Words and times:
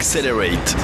Accelerate. 0.00 0.76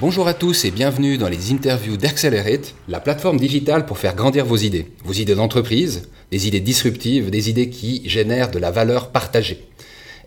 Bonjour 0.00 0.28
à 0.28 0.34
tous 0.34 0.64
et 0.64 0.70
bienvenue 0.70 1.18
dans 1.18 1.28
les 1.28 1.50
interviews 1.50 1.96
d'Accelerate, 1.96 2.76
la 2.86 3.00
plateforme 3.00 3.36
digitale 3.36 3.84
pour 3.84 3.98
faire 3.98 4.14
grandir 4.14 4.46
vos 4.46 4.58
idées. 4.58 4.86
Vos 5.02 5.14
idées 5.14 5.34
d'entreprise, 5.34 6.08
des 6.30 6.46
idées 6.46 6.60
disruptives, 6.60 7.30
des 7.30 7.50
idées 7.50 7.68
qui 7.68 8.08
génèrent 8.08 8.52
de 8.52 8.60
la 8.60 8.70
valeur 8.70 9.10
partagée. 9.10 9.66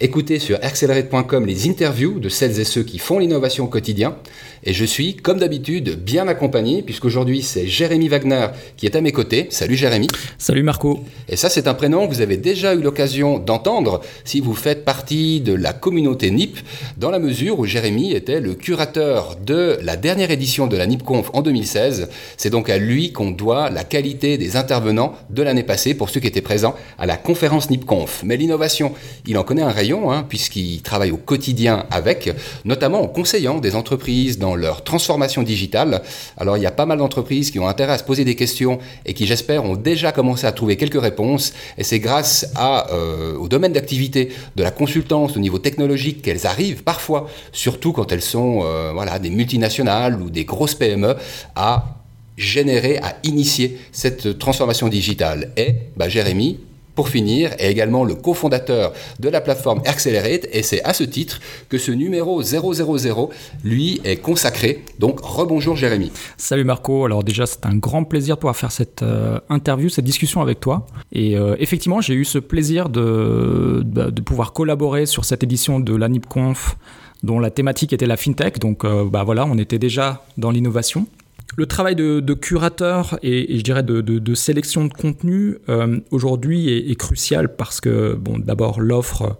Écoutez 0.03 0.39
sur 0.39 0.57
accelerate.com 0.63 1.45
les 1.45 1.69
interviews 1.69 2.19
de 2.19 2.27
celles 2.27 2.59
et 2.59 2.63
ceux 2.63 2.81
qui 2.81 2.97
font 2.97 3.19
l'innovation 3.19 3.65
au 3.65 3.67
quotidien. 3.67 4.17
Et 4.63 4.73
je 4.73 4.83
suis, 4.83 5.15
comme 5.15 5.37
d'habitude, 5.37 6.03
bien 6.03 6.27
accompagné, 6.27 6.81
puisqu'aujourd'hui 6.81 7.43
c'est 7.43 7.67
Jérémy 7.67 8.07
Wagner 8.07 8.47
qui 8.77 8.87
est 8.87 8.95
à 8.95 9.01
mes 9.01 9.11
côtés. 9.11 9.45
Salut 9.51 9.75
Jérémy. 9.75 10.07
Salut 10.39 10.63
Marco. 10.63 11.01
Et 11.29 11.35
ça, 11.35 11.49
c'est 11.49 11.67
un 11.67 11.75
prénom 11.75 12.07
que 12.07 12.15
vous 12.15 12.21
avez 12.21 12.37
déjà 12.37 12.73
eu 12.73 12.81
l'occasion 12.81 13.37
d'entendre 13.37 14.01
si 14.23 14.39
vous 14.39 14.55
faites 14.55 14.85
partie 14.85 15.39
de 15.39 15.53
la 15.53 15.71
communauté 15.71 16.31
NIP, 16.31 16.57
dans 16.97 17.11
la 17.11 17.19
mesure 17.19 17.59
où 17.59 17.65
Jérémy 17.65 18.13
était 18.13 18.39
le 18.39 18.55
curateur 18.55 19.35
de 19.35 19.77
la 19.83 19.97
dernière 19.97 20.31
édition 20.31 20.65
de 20.65 20.77
la 20.77 20.87
NIPConf 20.87 21.29
en 21.33 21.43
2016. 21.43 22.09
C'est 22.37 22.49
donc 22.49 22.71
à 22.71 22.79
lui 22.79 23.11
qu'on 23.11 23.29
doit 23.29 23.69
la 23.69 23.83
qualité 23.83 24.39
des 24.39 24.55
intervenants 24.55 25.13
de 25.29 25.43
l'année 25.43 25.61
passée 25.61 25.93
pour 25.93 26.09
ceux 26.09 26.19
qui 26.19 26.27
étaient 26.27 26.41
présents 26.41 26.73
à 26.97 27.05
la 27.05 27.17
conférence 27.17 27.69
NIPConf. 27.69 28.23
Mais 28.25 28.37
l'innovation, 28.37 28.93
il 29.27 29.37
en 29.37 29.43
connaît 29.43 29.61
un 29.61 29.69
rayon, 29.69 29.90
hein, 29.91 30.25
puisqu'il 30.27 30.81
travaille 30.81 31.11
au 31.11 31.17
quotidien 31.17 31.85
avec, 31.91 32.33
notamment 32.63 33.01
en 33.01 33.07
conseillant 33.07 33.59
des 33.59 33.75
entreprises 33.75 34.39
dans 34.39 34.55
leur 34.55 34.83
transformation 34.83 35.43
digitale. 35.43 36.01
Alors 36.37 36.57
il 36.57 36.63
y 36.63 36.65
a 36.65 36.71
pas 36.71 36.85
mal 36.85 36.99
d'entreprises 36.99 37.51
qui 37.51 37.59
ont 37.59 37.67
intérêt 37.67 37.93
à 37.93 37.97
se 37.97 38.03
poser 38.03 38.23
des 38.23 38.35
questions 38.35 38.79
et 39.05 39.13
qui 39.13 39.25
j'espère 39.25 39.65
ont 39.65 39.75
déjà 39.75 40.11
commencé 40.11 40.47
à 40.47 40.51
trouver 40.51 40.77
quelques 40.77 41.01
réponses. 41.01 41.53
Et 41.77 41.83
c'est 41.83 41.99
grâce 41.99 42.47
à, 42.55 42.91
euh, 42.91 43.35
au 43.35 43.47
domaine 43.47 43.73
d'activité 43.73 44.29
de 44.55 44.63
la 44.63 44.71
consultance 44.71 45.35
au 45.35 45.39
niveau 45.39 45.59
technologique 45.59 46.21
qu'elles 46.21 46.47
arrivent 46.47 46.83
parfois, 46.83 47.27
surtout 47.51 47.91
quand 47.91 48.11
elles 48.11 48.21
sont 48.21 48.61
euh, 48.63 48.91
voilà, 48.93 49.19
des 49.19 49.29
multinationales 49.29 50.21
ou 50.21 50.29
des 50.29 50.45
grosses 50.45 50.75
PME, 50.75 51.15
à 51.55 51.97
générer, 52.37 52.97
à 52.97 53.15
initier 53.23 53.79
cette 53.91 54.39
transformation 54.39 54.87
digitale. 54.87 55.51
Et 55.57 55.75
bah, 55.95 56.09
Jérémy, 56.09 56.59
pour 56.95 57.09
finir, 57.09 57.51
est 57.57 57.71
également 57.71 58.03
le 58.03 58.15
cofondateur 58.15 58.93
de 59.19 59.29
la 59.29 59.41
plateforme 59.41 59.81
Accelerate 59.85 60.47
et 60.51 60.63
c'est 60.63 60.83
à 60.83 60.93
ce 60.93 61.03
titre 61.03 61.39
que 61.69 61.77
ce 61.77 61.91
numéro 61.91 62.41
000 62.41 63.31
lui 63.63 64.01
est 64.03 64.17
consacré. 64.17 64.83
Donc 64.99 65.19
rebonjour 65.21 65.75
Jérémy. 65.75 66.11
Salut 66.37 66.63
Marco, 66.63 67.05
alors 67.05 67.23
déjà 67.23 67.45
c'est 67.45 67.65
un 67.65 67.75
grand 67.75 68.03
plaisir 68.03 68.35
de 68.35 68.41
pouvoir 68.41 68.55
faire 68.55 68.71
cette 68.71 69.03
euh, 69.03 69.39
interview, 69.49 69.89
cette 69.89 70.05
discussion 70.05 70.41
avec 70.41 70.59
toi. 70.59 70.85
Et 71.11 71.37
euh, 71.37 71.55
effectivement 71.59 72.01
j'ai 72.01 72.13
eu 72.13 72.25
ce 72.25 72.39
plaisir 72.39 72.89
de, 72.89 73.81
de, 73.83 74.21
pouvoir 74.21 74.53
collaborer 74.53 75.05
sur 75.05 75.25
cette 75.25 75.43
édition 75.43 75.79
de 75.79 75.95
la 75.95 76.07
NIPConf 76.09 76.77
dont 77.23 77.39
la 77.39 77.51
thématique 77.51 77.93
était 77.93 78.07
la 78.07 78.17
fintech. 78.17 78.59
Donc 78.59 78.83
euh, 78.85 79.05
bah 79.05 79.23
voilà, 79.23 79.45
on 79.45 79.57
était 79.57 79.79
déjà 79.79 80.23
dans 80.37 80.51
l'innovation 80.51 81.07
le 81.57 81.65
travail 81.65 81.95
de, 81.95 82.33
curateur 82.33 83.19
et, 83.23 83.57
je 83.57 83.63
dirais 83.63 83.83
de, 83.83 84.35
sélection 84.35 84.85
de 84.85 84.93
contenu 84.93 85.57
euh, 85.69 85.99
aujourd'hui 86.11 86.69
est, 86.69 86.95
crucial 86.95 87.55
parce 87.55 87.81
que, 87.81 88.13
bon, 88.15 88.39
d'abord, 88.39 88.79
l'offre 88.79 89.37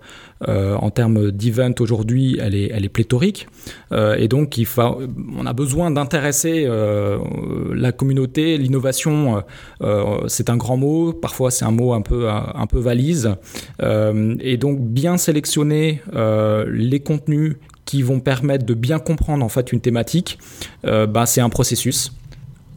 euh, 0.48 0.76
en 0.76 0.90
termes 0.90 1.32
d'event 1.32 1.74
aujourd'hui, 1.80 2.38
elle 2.42 2.56
est, 2.56 2.72
elle 2.74 2.84
est 2.84 2.90
pléthorique. 2.90 3.48
Euh, 3.92 4.16
et 4.16 4.28
donc, 4.28 4.58
il 4.58 4.68
on 5.38 5.46
a 5.46 5.54
besoin 5.54 5.92
d'intéresser 5.92 6.68
la 7.74 7.92
communauté. 7.92 8.58
L'innovation, 8.58 9.44
c'est 10.28 10.50
un 10.50 10.58
grand 10.58 10.78
mot. 10.78 11.14
Parfois, 11.14 11.52
c'est 11.52 11.66
un 11.66 11.72
mot 11.72 11.94
un 11.94 12.02
peu, 12.02 12.30
un 12.30 12.68
peu 12.68 12.80
valise. 12.80 13.36
et 13.82 14.58
donc, 14.58 14.80
bien 14.82 15.18
sélectionner 15.18 16.02
les 16.68 17.00
contenus 17.00 17.56
qui 17.92 18.04
vont 18.04 18.22
permettre 18.22 18.66
de 18.66 18.74
bien 18.74 19.00
comprendre 19.00 19.44
en 19.44 19.50
fait 19.50 19.74
une 19.74 19.82
thématique, 19.82 20.40
euh, 20.86 21.06
bah, 21.08 21.26
c'est 21.26 21.42
un 21.42 21.50
processus. 21.50 22.14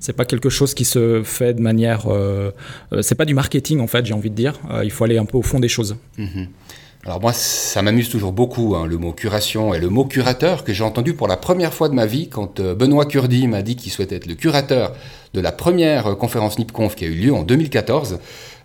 C'est 0.00 0.12
pas 0.12 0.24
quelque 0.24 0.48
chose 0.48 0.74
qui 0.74 0.84
se 0.84 1.22
fait 1.22 1.54
de 1.54 1.62
manière. 1.62 2.08
Euh, 2.08 2.50
euh, 2.92 3.00
c'est 3.00 3.14
pas 3.14 3.24
du 3.24 3.32
marketing 3.32 3.78
en 3.78 3.86
fait, 3.86 4.04
j'ai 4.04 4.12
envie 4.12 4.30
de 4.30 4.34
dire. 4.34 4.58
il 4.82 4.90
faut 4.90 5.04
aller 5.04 5.16
un 5.16 5.24
peu 5.24 5.38
au 5.38 5.42
fond 5.42 5.60
des 5.60 5.68
choses. 5.68 5.94
Mhm. 6.18 6.48
Alors 7.04 7.20
moi, 7.20 7.32
ça 7.32 7.80
m'amuse 7.80 8.08
toujours 8.08 8.32
beaucoup, 8.32 8.74
hein, 8.74 8.86
le 8.88 8.98
mot 8.98 9.12
curation 9.12 9.72
et 9.72 9.78
le 9.78 9.88
mot 9.88 10.04
curateur 10.04 10.64
que 10.64 10.72
j'ai 10.72 10.82
entendu 10.82 11.14
pour 11.14 11.28
la 11.28 11.36
première 11.36 11.72
fois 11.72 11.88
de 11.88 11.94
ma 11.94 12.06
vie 12.06 12.28
quand 12.28 12.60
Benoît 12.60 13.06
Curdi 13.06 13.46
m'a 13.46 13.62
dit 13.62 13.76
qu'il 13.76 13.92
souhaitait 13.92 14.16
être 14.16 14.26
le 14.26 14.34
curateur 14.34 14.96
de 15.32 15.40
la 15.40 15.52
première 15.52 16.16
conférence 16.16 16.58
NIPConf 16.58 16.96
qui 16.96 17.04
a 17.04 17.08
eu 17.08 17.14
lieu 17.14 17.32
en 17.32 17.44
2014. 17.44 18.18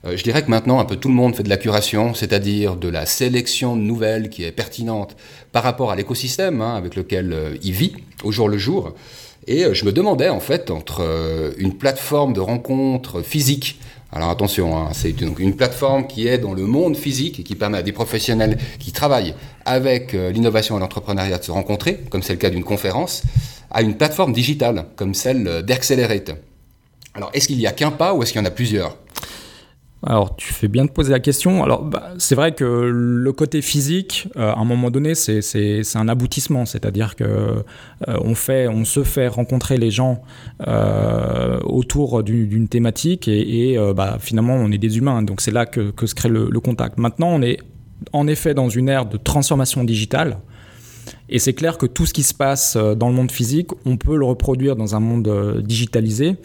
Euh, 0.05 0.15
je 0.15 0.23
dirais 0.23 0.43
que 0.43 0.49
maintenant, 0.49 0.79
un 0.79 0.85
peu 0.85 0.95
tout 0.95 1.09
le 1.09 1.13
monde 1.13 1.35
fait 1.35 1.43
de 1.43 1.49
la 1.49 1.57
curation, 1.57 2.13
c'est-à-dire 2.13 2.75
de 2.75 2.87
la 2.87 3.05
sélection 3.05 3.75
de 3.75 3.81
nouvelles 3.81 4.29
qui 4.29 4.43
est 4.43 4.51
pertinente 4.51 5.15
par 5.51 5.63
rapport 5.63 5.91
à 5.91 5.95
l'écosystème 5.95 6.61
hein, 6.61 6.75
avec 6.75 6.95
lequel 6.95 7.33
euh, 7.33 7.57
il 7.61 7.73
vit 7.73 7.93
au 8.23 8.31
jour 8.31 8.47
le 8.47 8.57
jour. 8.57 8.93
Et 9.47 9.65
euh, 9.65 9.73
je 9.73 9.85
me 9.85 9.91
demandais, 9.91 10.29
en 10.29 10.39
fait, 10.39 10.71
entre 10.71 11.53
une 11.57 11.73
plateforme 11.73 12.33
de 12.33 12.39
rencontres 12.39 13.21
physiques, 13.21 13.79
alors 14.11 14.29
attention, 14.29 14.75
hein, 14.75 14.89
c'est 14.93 15.21
une 15.21 15.55
plateforme 15.55 16.07
qui 16.07 16.27
est 16.27 16.39
dans 16.39 16.53
le 16.53 16.63
monde 16.63 16.97
physique 16.97 17.39
et 17.39 17.43
qui 17.43 17.55
permet 17.55 17.77
à 17.77 17.83
des 17.83 17.91
professionnels 17.91 18.57
qui 18.79 18.91
travaillent 18.91 19.35
avec 19.65 20.13
l'innovation 20.13 20.77
et 20.77 20.79
l'entrepreneuriat 20.79 21.37
de 21.37 21.43
se 21.43 21.51
rencontrer, 21.51 21.99
comme 22.09 22.23
c'est 22.23 22.33
le 22.33 22.39
cas 22.39 22.49
d'une 22.49 22.63
conférence, 22.63 23.21
à 23.69 23.83
une 23.83 23.95
plateforme 23.95 24.33
digitale, 24.33 24.85
comme 24.95 25.13
celle 25.13 25.61
d'Accelerate. 25.61 26.31
Alors, 27.13 27.29
est-ce 27.35 27.47
qu'il 27.47 27.57
n'y 27.57 27.67
a 27.67 27.71
qu'un 27.71 27.91
pas 27.91 28.15
ou 28.15 28.23
est-ce 28.23 28.31
qu'il 28.31 28.41
y 28.41 28.43
en 28.43 28.47
a 28.47 28.51
plusieurs? 28.51 28.97
Alors, 30.01 30.37
tu 30.37 30.53
fais 30.53 30.69
bien 30.69 30.85
de 30.85 30.91
poser 30.91 31.11
la 31.11 31.19
question. 31.19 31.61
Alors, 31.61 31.83
bah, 31.83 32.11
c'est 32.19 32.35
vrai 32.35 32.53
que 32.53 32.63
le 32.63 33.33
côté 33.33 33.61
physique, 33.61 34.29
euh, 34.37 34.53
à 34.53 34.59
un 34.59 34.63
moment 34.63 34.91
donné, 34.91 35.13
c'est 35.13 35.81
un 35.95 36.07
aboutissement. 36.07 36.65
C'est-à-dire 36.65 37.17
que 37.17 37.23
euh, 37.25 38.17
on, 38.21 38.33
se 38.85 39.03
fait 39.03 39.27
rencontrer 39.27 39.77
les 39.77 39.91
gens 39.91 40.21
euh, 40.67 41.59
autour 41.63 42.23
d'une 42.23 42.69
thématique 42.69 43.27
et, 43.27 43.77
bah, 43.93 44.17
finalement, 44.19 44.55
on 44.55 44.71
est 44.71 44.77
des 44.77 44.97
humains. 44.97 45.21
Donc, 45.21 45.41
c'est 45.41 45.51
là 45.51 45.65
que, 45.65 45.91
se 46.05 46.15
crée 46.15 46.29
le, 46.29 46.59
contact. 46.59 46.97
Maintenant, 46.97 47.29
on 47.29 47.41
est 47.41 47.59
en 48.13 48.27
effet 48.27 48.53
dans 48.53 48.69
une 48.69 48.87
ère 48.87 49.05
de 49.05 49.17
transformation 49.17 49.83
digitale. 49.83 50.37
Et 51.27 51.39
c'est 51.39 51.53
clair 51.53 51.77
que 51.77 51.85
tout 51.85 52.05
ce 52.05 52.13
qui 52.13 52.23
se 52.23 52.33
passe 52.33 52.77
dans 52.77 53.09
le 53.09 53.15
monde 53.15 53.31
physique, 53.31 53.69
on 53.85 53.97
peut 53.97 54.15
le 54.15 54.25
reproduire 54.25 54.75
dans 54.75 54.95
un 54.95 54.99
monde 54.99 55.61
digitalisé 55.65 56.37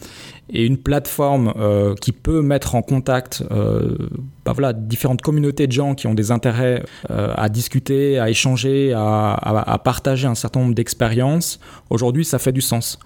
et 0.51 0.65
une 0.65 0.79
plateforme 0.79 1.53
euh, 1.57 1.95
qui 1.95 2.13
peut 2.13 2.43
mettre 2.43 2.75
en 2.75 2.83
contact 2.83 3.43
euh, 3.51 3.97
bah 4.45 4.53
voilà, 4.53 4.73
différentes 4.73 5.23
communautés 5.23 5.67
de 5.67 5.73
gens 5.73 5.95
qui 5.95 6.07
ont 6.07 6.15
des 6.15 6.31
intérêts 6.31 6.83
euh, 7.11 7.33
à 7.37 7.49
discuter, 7.49 8.19
à 8.19 8.29
échanger, 8.29 8.93
à, 8.95 9.81
partager 9.83 10.27
un 10.27 10.35
certain 10.35 10.61
nombre 10.61 10.75
d'expériences, 10.75 11.61
aujourd'hui 11.91 12.25
ça 12.25 12.39
fait 12.39 12.53
du 12.53 12.61
sens. 12.61 12.99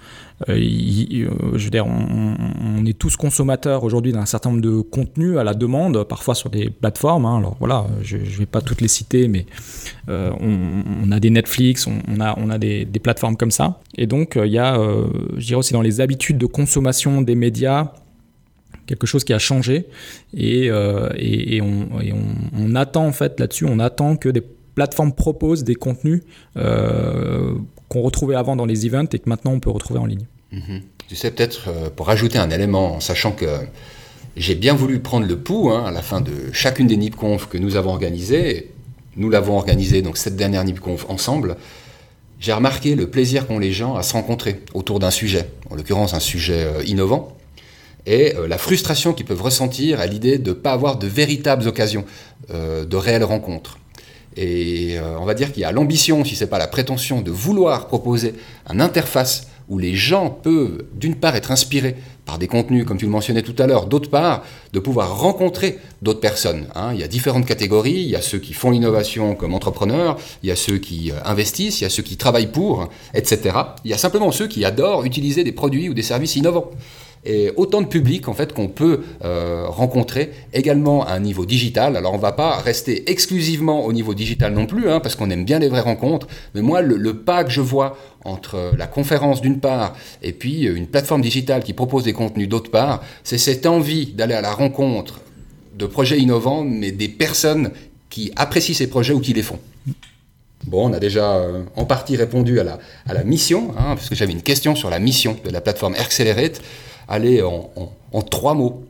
Euh, 0.49 0.57
je 0.57 1.65
veux 1.65 1.71
dire, 1.71 1.87
on, 1.87 2.85
est 2.87 2.97
tous 2.97 3.17
consommateurs 3.17 3.85
aujourd'hui 3.85 4.13
d'un 4.13 4.27
certain 4.27 4.51
nombre 4.51 4.63
de 4.63 4.81
contenus 4.81 5.37
à 5.37 5.45
la 5.45 5.55
demande, 5.55 6.05
parfois 6.05 6.35
sur 6.35 6.51
des 6.51 6.71
plateformes. 6.71 7.25
Hein. 7.25 7.39
alors 7.39 7.57
voilà, 7.61 7.87
je 8.03 8.17
ne 8.17 8.23
vais 8.23 8.47
pas 8.47 8.61
toutes 8.61 8.81
les 8.81 8.89
citer, 8.89 9.29
mais 9.29 9.47
on, 10.09 10.83
on, 11.05 11.13
a 11.13 11.21
des 11.21 11.31
Netflix, 11.31 11.87
on, 11.87 12.21
a, 12.21 12.35
on 12.39 12.51
a 12.51 12.59
des, 12.59 12.85
des, 12.85 12.99
plateformes 12.99 13.37
comme 13.37 13.51
ça. 13.51 13.81
Et 13.97 14.07
donc 14.07 14.39
il 14.43 14.51
y 14.51 14.59
a, 14.59 14.77
je 15.37 15.47
dirais 15.47 15.59
aussi 15.59 15.73
dans 15.73 15.83
les 15.83 16.01
habitudes 16.01 16.39
de 16.39 16.47
consommation 16.47 17.21
des 17.21 17.35
médias, 17.35 17.93
quelque 18.89 19.07
chose 19.07 19.23
qui 19.23 19.33
a 19.33 19.39
changé 19.39 19.87
et, 20.37 20.71
euh, 20.71 21.11
et, 21.17 21.61
on, 21.61 22.75
attend 22.75 23.07
en 23.07 23.13
fait 23.13 23.39
là-dessus, 23.39 23.67
on 23.69 23.79
attend 23.79 24.17
que 24.17 24.29
des 24.29 24.41
plateformes 24.41 25.13
proposent 25.13 25.63
des 25.63 25.75
contenus 25.75 26.23
euh, 26.57 27.55
qu'on 27.89 28.03
retrouvait 28.03 28.35
avant 28.35 28.57
dans 28.57 28.67
les 28.67 28.87
events 28.87 29.09
et 29.13 29.19
que 29.19 29.29
maintenant 29.29 29.53
on 29.53 29.61
peut 29.61 29.71
retrouver 29.71 30.01
en 30.01 30.07
ligne. 30.07 30.27
Mhm. 30.53 30.83
Tu 31.07 31.17
sais 31.17 31.31
peut-être 31.31 31.69
euh, 31.69 31.91
pour 31.95 32.07
rajouter 32.07 32.39
un 32.39 32.51
élément, 32.51 32.97
en 32.97 33.01
sachant 33.01 33.33
que 33.33 33.47
j'ai 34.37 34.55
bien 34.55 34.75
voulu 34.75 35.01
prendre 35.01 35.27
le 35.27 35.37
pouls 35.37 35.71
hein, 35.71 35.85
à 35.87 35.91
la 35.91 36.03
fin 36.03 36.21
de 36.21 36.33
chacune 36.53 36.87
des 36.87 36.97
NIPConf 36.97 37.49
que 37.49 37.59
nous 37.59 37.77
avons 37.77 37.91
organisées. 37.91 38.71
Nous 39.17 39.31
l'avons 39.31 39.57
organisé 39.57 40.01
donc 40.01 40.17
cette 40.17 40.37
dernière 40.37 40.65
NIPConf 40.65 41.07
ensemble. 41.09 41.57
J'ai 42.41 42.53
remarqué 42.53 42.95
le 42.95 43.11
plaisir 43.11 43.49
qu'ont 43.49 43.59
les 43.59 43.73
gens 43.73 43.97
à 43.97 44.03
se 44.05 44.13
rencontrer 44.13 44.61
autour 44.73 45.01
d'un 45.01 45.11
sujet, 45.11 45.49
en 45.71 45.75
l'occurrence 45.75 46.15
un 46.15 46.21
sujet 46.21 46.69
innovant, 46.87 47.38
et 48.09 48.35
euh, 48.35 48.49
la 48.49 48.59
frustration 48.59 49.13
qu'ils 49.13 49.27
peuvent 49.27 49.43
ressentir 49.43 50.01
à 50.01 50.07
l'idée 50.07 50.39
de 50.39 50.51
ne 50.51 50.55
pas 50.55 50.73
avoir 50.73 50.97
de 50.97 51.07
véritables 51.07 51.69
occasions 51.69 52.05
euh, 52.51 52.85
de 52.85 52.97
réelles 52.97 53.25
rencontres. 53.25 53.79
Et 54.37 54.99
euh, 54.99 55.19
on 55.21 55.27
va 55.27 55.35
dire 55.35 55.53
qu'il 55.53 55.63
y 55.63 55.65
a 55.65 55.73
l'ambition, 55.73 56.25
si 56.25 56.35
ce 56.35 56.45
n'est 56.45 56.51
pas 56.51 56.59
la 56.59 56.69
prétention, 56.69 57.21
de 57.21 57.31
vouloir 57.31 57.87
proposer 57.87 58.35
une 58.73 58.81
interface 58.81 59.49
où 59.69 59.77
les 59.79 59.95
gens 59.95 60.31
peuvent, 60.31 60.87
d'une 60.95 61.17
part, 61.17 61.37
être 61.37 61.51
inspirés 61.51 61.97
par 62.25 62.39
des 62.39 62.47
contenus, 62.47 62.87
comme 62.87 62.97
tu 62.97 63.05
le 63.05 63.11
mentionnais 63.11 63.43
tout 63.43 63.55
à 63.59 63.67
l'heure, 63.67 63.85
d'autre 63.85 64.09
part, 64.09 64.43
de 64.73 64.79
pouvoir 64.79 65.19
rencontrer 65.19 65.79
d'autres 66.01 66.21
personnes. 66.21 66.69
Hein. 66.75 66.93
Il 66.95 67.01
y 67.01 67.03
a 67.03 67.09
différentes 67.09 67.45
catégories, 67.45 68.01
il 68.01 68.09
y 68.09 68.17
a 68.17 68.23
ceux 68.23 68.39
qui 68.39 68.55
font 68.55 68.71
l'innovation 68.71 69.35
comme 69.35 69.53
entrepreneurs, 69.53 70.17
il 70.43 70.49
y 70.49 70.53
a 70.53 70.57
ceux 70.57 70.79
qui 70.79 71.13
investissent, 71.27 71.81
il 71.81 71.85
y 71.85 71.87
a 71.87 71.91
ceux 71.91 72.03
qui 72.03 72.17
travaillent 72.17 72.53
pour, 72.53 72.89
etc. 73.13 73.59
Il 73.85 73.91
y 73.91 73.95
a 73.95 73.99
simplement 73.99 74.33
ceux 74.33 74.47
qui 74.47 74.65
adorent 74.65 75.05
utiliser 75.05 75.45
des 75.45 75.53
produits 75.53 75.91
ou 75.91 75.95
des 75.95 76.03
services 76.03 76.37
innovants. 76.37 76.71
Et 77.25 77.53
autant 77.57 77.83
de 77.83 77.87
publics 77.87 78.29
en 78.29 78.35
fait 78.35 78.53
qu'on 78.53 78.69
peut 78.69 79.01
euh, 79.25 79.67
rencontrer 79.69 80.31
également 80.53 81.05
à 81.05 81.13
un 81.13 81.21
niveau 81.21 81.47
digital. 81.47 81.97
Alors 81.97 82.15
on 82.15 82.19
va 82.19 82.33
pas 82.33 82.57
rester 82.59 83.11
exclusivement 83.11 83.85
au 83.85 83.93
niveau 83.93 84.15
digital 84.15 84.53
non 84.53 84.67
plus, 84.67 84.91
hein, 84.91 85.01
parce 85.01 85.15
qu'on 85.15 85.31
aime 85.31 85.45
bien 85.45 85.59
les 85.59 85.69
vraies 85.69 85.81
rencontres. 85.81 86.29
Mais 86.55 86.63
moi, 86.63 86.83
le, 86.83 87.15
pas 87.15 87.45
que 87.45 87.51
je 87.51 87.61
vois 87.61 87.97
entre 88.25 88.73
la 88.77 88.87
conférence 88.87 89.41
d'une 89.41 89.61
part 89.61 89.95
et 90.23 90.33
puis 90.33 90.65
une 90.65 90.87
plateforme 90.87 91.23
digitale 91.23 91.63
qui 91.63 91.73
propose 91.73 92.05
des 92.05 92.13
contenus 92.13 92.49
d'autre 92.49 92.71
part, 92.71 93.03
c'est 93.25 93.39
cette 93.39 93.67
envie 93.67 94.07
d'aller 94.07 94.35
à 94.35 94.41
la 94.41 94.53
rencontre 94.53 95.21
de 95.77 95.87
projets 95.87 96.19
innovants, 96.19 96.65
mais 96.65 96.91
des 96.91 97.09
personnes 97.09 97.71
qui 98.11 98.33
apprécient 98.37 98.75
ces 98.75 98.89
projets 98.89 99.13
ou 99.13 99.21
qui 99.21 99.33
les 99.33 99.43
font. 99.43 99.59
Bon, 100.69 100.91
on 100.91 100.93
a 100.93 101.01
déjà 101.01 101.37
euh, 101.37 101.63
en 101.77 101.87
partie 101.87 102.17
répondu 102.17 102.61
à 102.61 102.65
la, 102.65 102.79
à 103.09 103.15
la 103.15 103.25
mission, 103.25 103.73
hein, 103.79 103.95
parce 103.97 104.09
que 104.09 104.15
j'avais 104.15 104.33
une 104.33 104.43
question 104.43 104.75
sur 104.75 104.91
la 104.91 104.99
mission 104.99 105.37
de 105.43 105.51
la 105.51 105.63
plateforme 105.63 105.95
Accelerate. 105.95 106.61
Allez, 107.09 107.43
en, 107.43 108.23
trois 108.23 108.53
mots, 108.53 108.85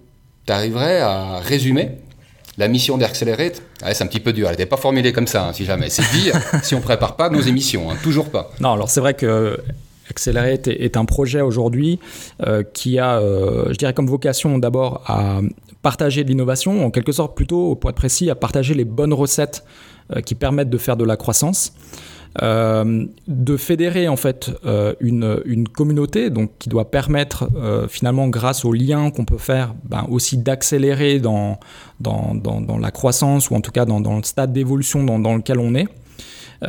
tu 0.45 0.53
arriverais 0.53 0.99
à 0.99 1.39
résumer 1.39 1.99
la 2.57 2.67
mission 2.67 2.99
d'Accelerate? 2.99 3.63
C'est 3.93 4.03
un 4.03 4.09
petit 4.09 4.19
peu 4.19 4.33
dur, 4.33 4.49
elle 4.49 4.55
n'était 4.55 4.67
pas 4.67 4.77
formulée 4.77 5.13
comme 5.13 5.29
ça, 5.29 5.47
hein, 5.47 5.53
si 5.53 5.65
jamais. 5.65 5.89
C'est 5.89 6.03
dire 6.11 6.35
si 6.65 6.75
on 6.75 6.81
prépare 6.81 7.15
pas 7.15 7.31
nos 7.31 7.41
émissions, 7.41 7.91
hein, 7.91 7.97
toujours 8.03 8.29
pas. 8.31 8.51
Non, 8.59 8.73
alors 8.73 8.91
c'est 8.91 9.01
vrai 9.01 9.15
que 9.15 9.63
Accelerate 10.11 10.69
est 10.69 10.97
un 10.97 11.05
projet 11.05 11.41
aujourd'hui 11.41 11.99
euh, 12.47 12.63
qui 12.63 12.99
a, 12.99 13.19
euh, 13.19 13.67
je 13.71 13.77
dirais, 13.77 13.95
comme 13.95 14.07
vocation 14.07 14.59
d'abord 14.59 15.03
à 15.07 15.41
partager 15.83 16.25
de 16.25 16.29
l'innovation, 16.29 16.85
en 16.85 16.91
quelque 16.91 17.13
sorte 17.13 17.37
plutôt, 17.37 17.75
pour 17.77 17.91
être 17.91 17.97
précis, 17.97 18.31
à 18.31 18.35
partager 18.35 18.75
les 18.75 18.85
bonnes 18.85 19.13
recettes 19.13 19.65
euh, 20.15 20.21
qui 20.21 20.35
permettent 20.35 20.71
de 20.71 20.79
faire 20.79 20.97
de 20.97 21.05
la 21.05 21.17
croissance. 21.17 21.73
De 22.41 23.57
fédérer 23.57 24.07
en 24.07 24.15
fait 24.15 24.53
une, 25.01 25.67
communauté 25.75 26.31
donc 26.31 26.53
qui 26.61 26.69
doit 26.69 26.89
permettre 26.89 27.49
finalement 27.89 28.29
grâce 28.29 28.65
aux 28.65 28.73
liens 28.73 29.11
qu'on 29.11 29.25
peut 29.25 29.39
faire 29.39 29.75
ben, 29.83 30.07
aussi 30.09 30.37
d'accélérer 30.37 31.19
dans 31.19 31.59
dans, 31.99 32.35
dans, 32.37 32.79
la 32.79 32.91
croissance 32.93 33.51
ou 33.51 33.57
en 33.57 33.61
tout 33.61 33.73
cas 33.73 33.87
dans, 33.87 34.01
dans 34.01 34.19
le 34.19 34.23
stade 34.23 34.53
d'évolution 34.53 35.03
dans, 35.03 35.35
lequel 35.35 35.59
on 35.59 35.75
est 35.75 35.89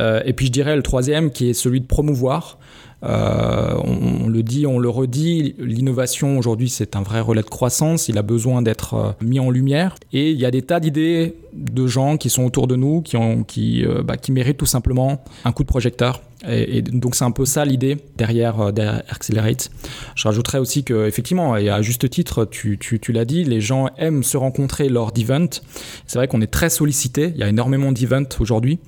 et 0.00 0.32
puis 0.32 0.46
je 0.46 0.50
dirais 0.50 0.74
le 0.74 0.82
troisième 0.82 1.30
qui 1.30 1.50
est 1.50 1.54
celui 1.54 1.80
de 1.80 1.86
promouvoir 1.86 2.58
euh, 3.02 3.74
on, 3.82 4.28
le 4.28 4.42
dit, 4.42 4.66
on 4.66 4.78
le 4.78 4.88
redit, 4.88 5.54
l'innovation 5.58 6.38
aujourd'hui 6.38 6.68
c'est 6.68 6.96
un 6.96 7.02
vrai 7.02 7.20
relais 7.20 7.42
de 7.42 7.48
croissance, 7.48 8.08
il 8.08 8.18
a 8.18 8.22
besoin 8.22 8.62
d'être 8.62 8.94
euh, 8.94 9.12
mis 9.22 9.40
en 9.40 9.50
lumière. 9.50 9.96
Et 10.12 10.30
il 10.30 10.38
y 10.38 10.44
a 10.44 10.50
des 10.50 10.62
tas 10.62 10.80
d'idées 10.80 11.34
de 11.52 11.86
gens 11.86 12.16
qui 12.16 12.30
sont 12.30 12.44
autour 12.44 12.66
de 12.66 12.76
nous 12.76 13.00
qui, 13.00 13.16
ont, 13.16 13.42
qui, 13.42 13.84
euh, 13.84 14.02
bah, 14.02 14.16
qui 14.16 14.32
méritent 14.32 14.58
tout 14.58 14.66
simplement 14.66 15.24
un 15.44 15.52
coup 15.52 15.62
de 15.62 15.68
projecteur 15.68 16.20
et, 16.48 16.82
donc 16.82 17.14
c'est 17.14 17.24
un 17.24 17.30
peu 17.30 17.44
ça 17.44 17.64
l'idée 17.64 17.98
derrière, 18.16 18.60
euh, 18.60 18.72
derrière, 18.72 19.02
Accelerate. 19.08 19.70
Je 20.14 20.26
rajouterais 20.26 20.58
aussi 20.58 20.84
que 20.84 21.06
effectivement, 21.06 21.56
et 21.56 21.68
à 21.68 21.82
juste 21.82 22.08
titre, 22.08 22.44
tu, 22.44 22.78
tu, 22.78 22.98
tu 22.98 23.12
l'as 23.12 23.24
dit, 23.24 23.44
les 23.44 23.60
gens 23.60 23.88
aiment 23.98 24.22
se 24.22 24.36
rencontrer 24.36 24.88
lors 24.88 25.12
d'events. 25.12 25.60
C'est 26.06 26.18
vrai 26.18 26.28
qu'on 26.28 26.40
est 26.40 26.50
très 26.50 26.70
sollicité, 26.70 27.32
il 27.34 27.40
y 27.40 27.42
a 27.42 27.48
énormément 27.48 27.92
d'events 27.92 28.28
aujourd'hui, 28.38 28.78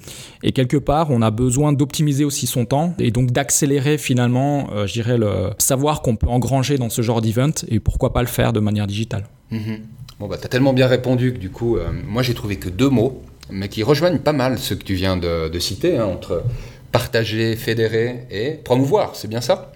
et 0.43 0.53
quelque 0.53 0.77
part, 0.77 1.11
on 1.11 1.23
a 1.23 1.31
besoin 1.31 1.73
d'optimiser 1.73 2.25
aussi 2.25 2.47
son 2.47 2.65
temps 2.65 2.95
et 2.99 3.11
donc 3.11 3.31
d'accélérer 3.31 3.99
finalement, 3.99 4.69
euh, 4.73 4.87
je 4.87 4.93
dirais, 4.93 5.19
le 5.19 5.51
savoir 5.59 6.03
qu'on 6.03 6.17
peut 6.17 6.29
engranger 6.29 6.79
dans 6.79 6.91
ce 6.91 7.03
genre 7.03 7.21
d'event 7.21 7.51
et 7.69 7.81
pourquoi 7.81 8.13
pas 8.13 8.23
le 8.23 8.29
faire 8.29 8.53
de 8.53 8.61
manière 8.61 8.87
digitale. 8.87 9.27
Mm-hmm. 9.53 9.79
Bon 10.21 10.29
bah 10.29 10.37
t'as 10.41 10.49
tellement 10.49 10.73
bien 10.73 10.87
répondu 10.87 11.33
que 11.33 11.39
du 11.39 11.51
coup, 11.51 11.77
euh, 11.77 11.89
moi 12.07 12.23
j'ai 12.23 12.35
trouvé 12.35 12.57
que 12.57 12.69
deux 12.69 12.89
mots, 12.89 13.23
mais 13.51 13.69
qui 13.69 13.83
rejoignent 13.83 14.19
pas 14.19 14.33
mal 14.33 14.59
ce 14.59 14.75
que 14.75 14.85
tu 14.85 14.95
viens 14.95 15.17
de, 15.17 15.49
de 15.49 15.59
citer 15.59 15.99
hein, 15.99 16.07
entre 16.07 16.45
partager, 16.93 17.57
fédérer 17.57 18.27
et 18.31 18.51
promouvoir, 18.53 19.17
c'est 19.17 19.29
bien 19.29 19.41
ça. 19.41 19.73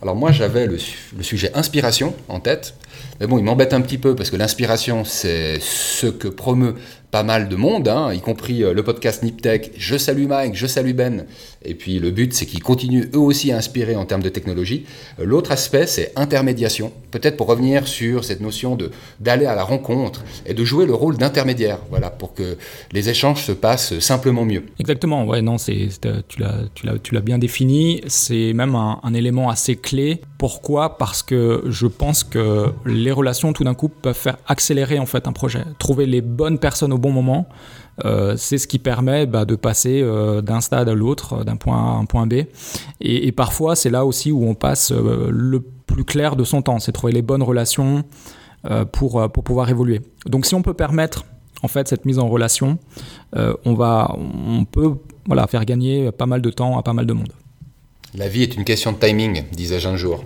Alors 0.00 0.16
moi 0.16 0.32
j'avais 0.32 0.66
le, 0.66 0.78
sujet 1.20 1.50
inspiration 1.54 2.14
en 2.28 2.40
tête, 2.40 2.74
mais 3.20 3.26
bon 3.26 3.38
il 3.38 3.44
m'embête 3.44 3.72
un 3.72 3.80
petit 3.80 3.98
peu 3.98 4.14
parce 4.14 4.30
que 4.30 4.36
l'inspiration 4.36 5.04
c'est 5.04 5.58
ce 5.60 6.06
que 6.06 6.28
promeut 6.28 6.74
pas 7.12 7.22
mal 7.22 7.50
de 7.50 7.56
monde, 7.56 7.88
hein, 7.88 8.10
y 8.14 8.20
compris 8.20 8.64
euh, 8.64 8.72
le 8.72 8.82
podcast 8.82 9.22
Niptech. 9.22 9.72
Je 9.76 9.98
salue 9.98 10.26
Mike, 10.26 10.54
je 10.56 10.66
salue 10.66 10.94
Ben. 10.94 11.26
Et 11.62 11.74
puis 11.74 11.98
le 11.98 12.10
but, 12.10 12.32
c'est 12.32 12.46
qu'ils 12.46 12.62
continuent 12.62 13.10
eux 13.14 13.18
aussi 13.18 13.52
à 13.52 13.58
inspirer 13.58 13.94
en 13.96 14.06
termes 14.06 14.22
de 14.22 14.30
technologie. 14.30 14.86
Euh, 15.20 15.26
l'autre 15.26 15.52
aspect, 15.52 15.86
c'est 15.86 16.12
intermédiation. 16.16 16.90
Peut-être 17.10 17.36
pour 17.36 17.48
revenir 17.48 17.86
sur 17.86 18.24
cette 18.24 18.40
notion 18.40 18.76
de 18.76 18.90
d'aller 19.20 19.44
à 19.44 19.54
la 19.54 19.62
rencontre 19.62 20.24
et 20.46 20.54
de 20.54 20.64
jouer 20.64 20.86
le 20.86 20.94
rôle 20.94 21.18
d'intermédiaire, 21.18 21.80
voilà, 21.90 22.08
pour 22.08 22.32
que 22.32 22.56
les 22.92 23.10
échanges 23.10 23.44
se 23.44 23.52
passent 23.52 23.98
simplement 23.98 24.46
mieux. 24.46 24.64
Exactement. 24.80 25.26
Ouais, 25.26 25.42
non, 25.42 25.58
c'est 25.58 25.88
tu 26.28 26.40
l'as 26.40 26.62
tu 26.74 26.86
l'as 26.86 26.98
tu 26.98 27.14
l'as 27.14 27.20
bien 27.20 27.36
défini. 27.36 28.00
C'est 28.06 28.54
même 28.54 28.74
un 28.74 29.12
élément 29.12 29.50
assez 29.50 29.76
clé. 29.76 30.22
Pourquoi? 30.38 30.96
Parce 30.96 31.22
que 31.22 31.62
je 31.68 31.86
pense 31.86 32.24
que 32.24 32.72
les 32.84 33.12
relations, 33.12 33.52
tout 33.52 33.64
d'un 33.64 33.74
coup, 33.74 33.88
peuvent 33.88 34.16
faire 34.16 34.36
accélérer 34.46 34.98
en 34.98 35.06
fait 35.06 35.26
un 35.26 35.32
projet. 35.32 35.64
Trouver 35.78 36.06
les 36.06 36.20
bonnes 36.20 36.58
personnes 36.58 36.92
au 36.92 36.98
bon 36.98 37.10
moment, 37.10 37.48
euh, 38.04 38.36
c'est 38.36 38.58
ce 38.58 38.66
qui 38.66 38.78
permet 38.78 39.26
bah, 39.26 39.44
de 39.44 39.54
passer 39.54 40.00
euh, 40.02 40.40
d'un 40.40 40.60
stade 40.60 40.88
à 40.88 40.94
l'autre, 40.94 41.44
d'un 41.44 41.56
point 41.56 41.76
A 41.76 41.96
à 41.96 41.98
un 41.98 42.04
point 42.04 42.26
B. 42.26 42.44
Et, 43.00 43.32
parfois, 43.32 43.76
c'est 43.76 43.90
là 43.90 44.04
aussi 44.04 44.32
où 44.32 44.48
on 44.48 44.54
passe 44.54 44.92
euh, 44.92 45.28
le 45.30 45.60
plus 45.60 46.04
clair 46.04 46.36
de 46.36 46.44
son 46.44 46.62
temps, 46.62 46.78
c'est 46.78 46.92
trouver 46.92 47.12
les 47.12 47.22
bonnes 47.22 47.42
relations 47.42 48.04
pour, 48.92 49.28
pour 49.32 49.42
pouvoir 49.42 49.68
évoluer. 49.70 50.00
Donc 50.24 50.46
si 50.46 50.54
on 50.54 50.62
peut 50.62 50.72
permettre 50.72 51.24
en 51.64 51.68
fait 51.68 51.88
cette 51.88 52.04
mise 52.04 52.20
en 52.20 52.28
relation, 52.28 52.78
on, 53.34 53.74
va, 53.74 54.16
on 54.16 54.64
peut 54.64 54.94
voilà, 55.26 55.48
faire 55.48 55.64
gagner 55.64 56.12
pas 56.12 56.26
mal 56.26 56.40
de 56.40 56.50
temps 56.50 56.78
à 56.78 56.82
pas 56.84 56.92
mal 56.92 57.04
de 57.04 57.12
monde. 57.12 57.32
La 58.14 58.28
vie 58.28 58.44
est 58.44 58.54
une 58.54 58.64
question 58.64 58.92
de 58.92 58.98
timing, 58.98 59.42
disais-je 59.50 59.88
un 59.88 59.96
jour. 59.96 60.24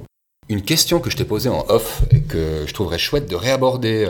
Une 0.49 0.63
question 0.63 1.01
que 1.01 1.11
je 1.11 1.17
t'ai 1.17 1.25
posée 1.25 1.49
en 1.49 1.65
off 1.69 2.03
et 2.13 2.21
que 2.21 2.65
je 2.67 2.73
trouverais 2.73 2.99
chouette 2.99 3.29
de 3.29 3.35
réaborder 3.35 4.09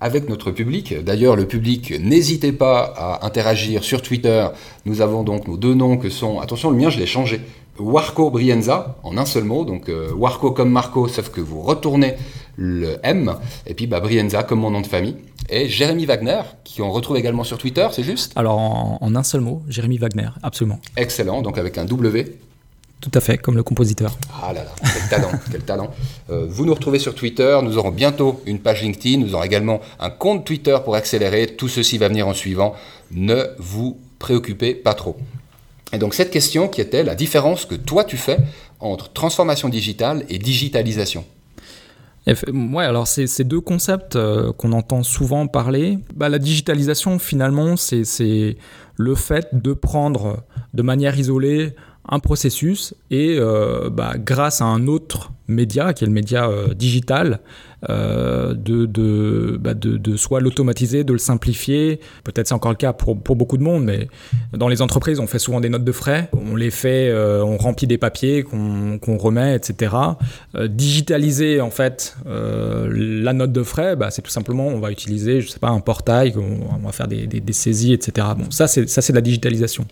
avec 0.00 0.28
notre 0.28 0.50
public. 0.50 0.94
D'ailleurs, 1.02 1.36
le 1.36 1.46
public, 1.46 1.92
n'hésitez 2.00 2.52
pas 2.52 2.80
à 2.96 3.26
interagir 3.26 3.82
sur 3.82 4.02
Twitter. 4.02 4.46
Nous 4.86 5.00
avons 5.00 5.22
donc 5.22 5.48
nos 5.48 5.56
deux 5.56 5.74
noms 5.74 5.96
que 5.96 6.10
sont, 6.10 6.40
attention, 6.40 6.70
le 6.70 6.76
mien, 6.76 6.90
je 6.90 6.98
l'ai 6.98 7.06
changé. 7.06 7.40
Warco 7.78 8.30
Brienza, 8.30 8.96
en 9.04 9.16
un 9.18 9.24
seul 9.24 9.44
mot, 9.44 9.64
donc 9.64 9.88
euh, 9.88 10.12
Warco 10.12 10.50
comme 10.50 10.70
Marco, 10.70 11.06
sauf 11.06 11.30
que 11.30 11.40
vous 11.40 11.60
retournez 11.60 12.14
le 12.56 12.98
M, 13.04 13.36
et 13.66 13.74
puis 13.74 13.86
bah, 13.86 14.00
Brienza 14.00 14.42
comme 14.42 14.58
mon 14.58 14.70
nom 14.70 14.80
de 14.80 14.86
famille, 14.86 15.14
et 15.48 15.68
Jérémy 15.68 16.04
Wagner, 16.04 16.40
qui 16.64 16.82
on 16.82 16.90
retrouve 16.90 17.16
également 17.16 17.44
sur 17.44 17.56
Twitter, 17.56 17.86
c'est 17.92 18.02
juste? 18.02 18.32
Alors 18.34 18.58
en, 18.58 18.98
en, 19.00 19.14
un 19.14 19.22
seul 19.22 19.42
mot, 19.42 19.62
Jérémy 19.68 19.98
Wagner, 19.98 20.28
absolument. 20.42 20.80
Excellent, 20.96 21.40
donc 21.40 21.56
avec 21.56 21.78
un 21.78 21.84
W, 21.84 22.38
tout 23.00 23.10
à 23.14 23.20
fait, 23.20 23.38
comme 23.38 23.56
le 23.56 23.62
compositeur. 23.62 24.16
Ah 24.42 24.52
là 24.52 24.64
là, 24.64 24.70
quel 24.82 25.08
talent, 25.08 25.30
quel 25.50 25.62
talent. 25.62 25.90
Euh, 26.30 26.46
vous 26.48 26.66
nous 26.66 26.74
retrouvez 26.74 26.98
sur 26.98 27.14
Twitter, 27.14 27.58
nous 27.62 27.78
aurons 27.78 27.90
bientôt 27.90 28.42
une 28.46 28.58
page 28.58 28.82
LinkedIn, 28.82 29.18
nous 29.18 29.34
aurons 29.34 29.44
également 29.44 29.80
un 30.00 30.10
compte 30.10 30.44
Twitter 30.44 30.76
pour 30.84 30.96
accélérer, 30.96 31.46
tout 31.46 31.68
ceci 31.68 31.98
va 31.98 32.08
venir 32.08 32.26
en 32.26 32.34
suivant, 32.34 32.74
ne 33.12 33.44
vous 33.58 33.98
préoccupez 34.18 34.74
pas 34.74 34.94
trop. 34.94 35.16
Et 35.92 35.98
donc 35.98 36.14
cette 36.14 36.30
question 36.30 36.68
qui 36.68 36.80
était 36.80 37.04
la 37.04 37.14
différence 37.14 37.64
que 37.64 37.76
toi 37.76 38.04
tu 38.04 38.16
fais 38.16 38.38
entre 38.80 39.12
transformation 39.12 39.68
digitale 39.68 40.24
et 40.28 40.38
digitalisation. 40.38 41.24
Ouais, 42.52 42.84
alors 42.84 43.06
c'est 43.06 43.26
ces 43.26 43.44
deux 43.44 43.60
concepts 43.60 44.16
euh, 44.16 44.52
qu'on 44.52 44.72
entend 44.72 45.02
souvent 45.02 45.46
parler. 45.46 45.98
Bah, 46.14 46.28
la 46.28 46.38
digitalisation, 46.38 47.18
finalement, 47.18 47.76
c'est 47.76 48.56
le 48.96 49.14
fait 49.14 49.48
de 49.52 49.72
prendre 49.72 50.42
de 50.74 50.82
manière 50.82 51.18
isolée 51.18 51.74
un 52.08 52.20
processus 52.20 52.94
et 53.10 53.36
euh, 53.38 53.90
bah, 53.90 54.14
grâce 54.18 54.60
à 54.60 54.64
un 54.64 54.86
autre 54.86 55.32
média, 55.46 55.92
qui 55.92 56.04
est 56.04 56.06
le 56.06 56.12
média 56.12 56.48
euh, 56.48 56.74
digital, 56.74 57.40
euh, 57.88 58.54
de, 58.54 59.56
bah, 59.60 59.74
de, 59.74 59.96
de, 59.96 60.16
soit 60.16 60.40
l'automatiser, 60.40 61.04
de 61.04 61.12
le 61.12 61.18
simplifier. 61.18 62.00
Peut-être 62.24 62.48
c'est 62.48 62.54
encore 62.54 62.72
le 62.72 62.76
cas 62.76 62.92
pour, 62.92 63.22
pour, 63.22 63.36
beaucoup 63.36 63.56
de 63.56 63.62
monde, 63.62 63.84
mais 63.84 64.08
dans 64.52 64.68
les 64.68 64.82
entreprises, 64.82 65.20
on 65.20 65.26
fait 65.26 65.38
souvent 65.38 65.60
des 65.60 65.68
notes 65.68 65.84
de 65.84 65.92
frais, 65.92 66.28
on 66.32 66.56
les 66.56 66.70
fait, 66.70 67.14
on 67.14 67.56
remplit 67.56 67.86
des 67.86 67.98
papiers 67.98 68.42
qu'on 68.42 69.16
remet, 69.16 69.54
etc. 69.54 69.94
digitaliser 70.66 71.60
en 71.60 71.70
fait 71.70 72.16
la 72.26 73.32
note 73.32 73.52
de 73.52 73.62
frais, 73.62 73.96
bah, 73.96 74.10
c'est 74.10 74.22
tout 74.22 74.30
simplement, 74.30 74.66
on 74.66 74.80
va 74.80 74.90
utiliser, 74.90 75.40
je 75.40 75.48
sais 75.48 75.60
pas, 75.60 75.70
un 75.70 75.80
portail, 75.80 76.34
on, 76.36 76.84
va 76.84 76.92
faire 76.92 77.08
des, 77.08 77.26
des, 77.26 77.40
des 77.40 77.52
saisies, 77.52 77.92
etc. 77.92 78.26
Bon, 78.36 78.50
ça 78.50 78.66
c'est 78.66 78.84
de 78.84 79.14
la 79.14 79.20
digitalisation 79.20 79.86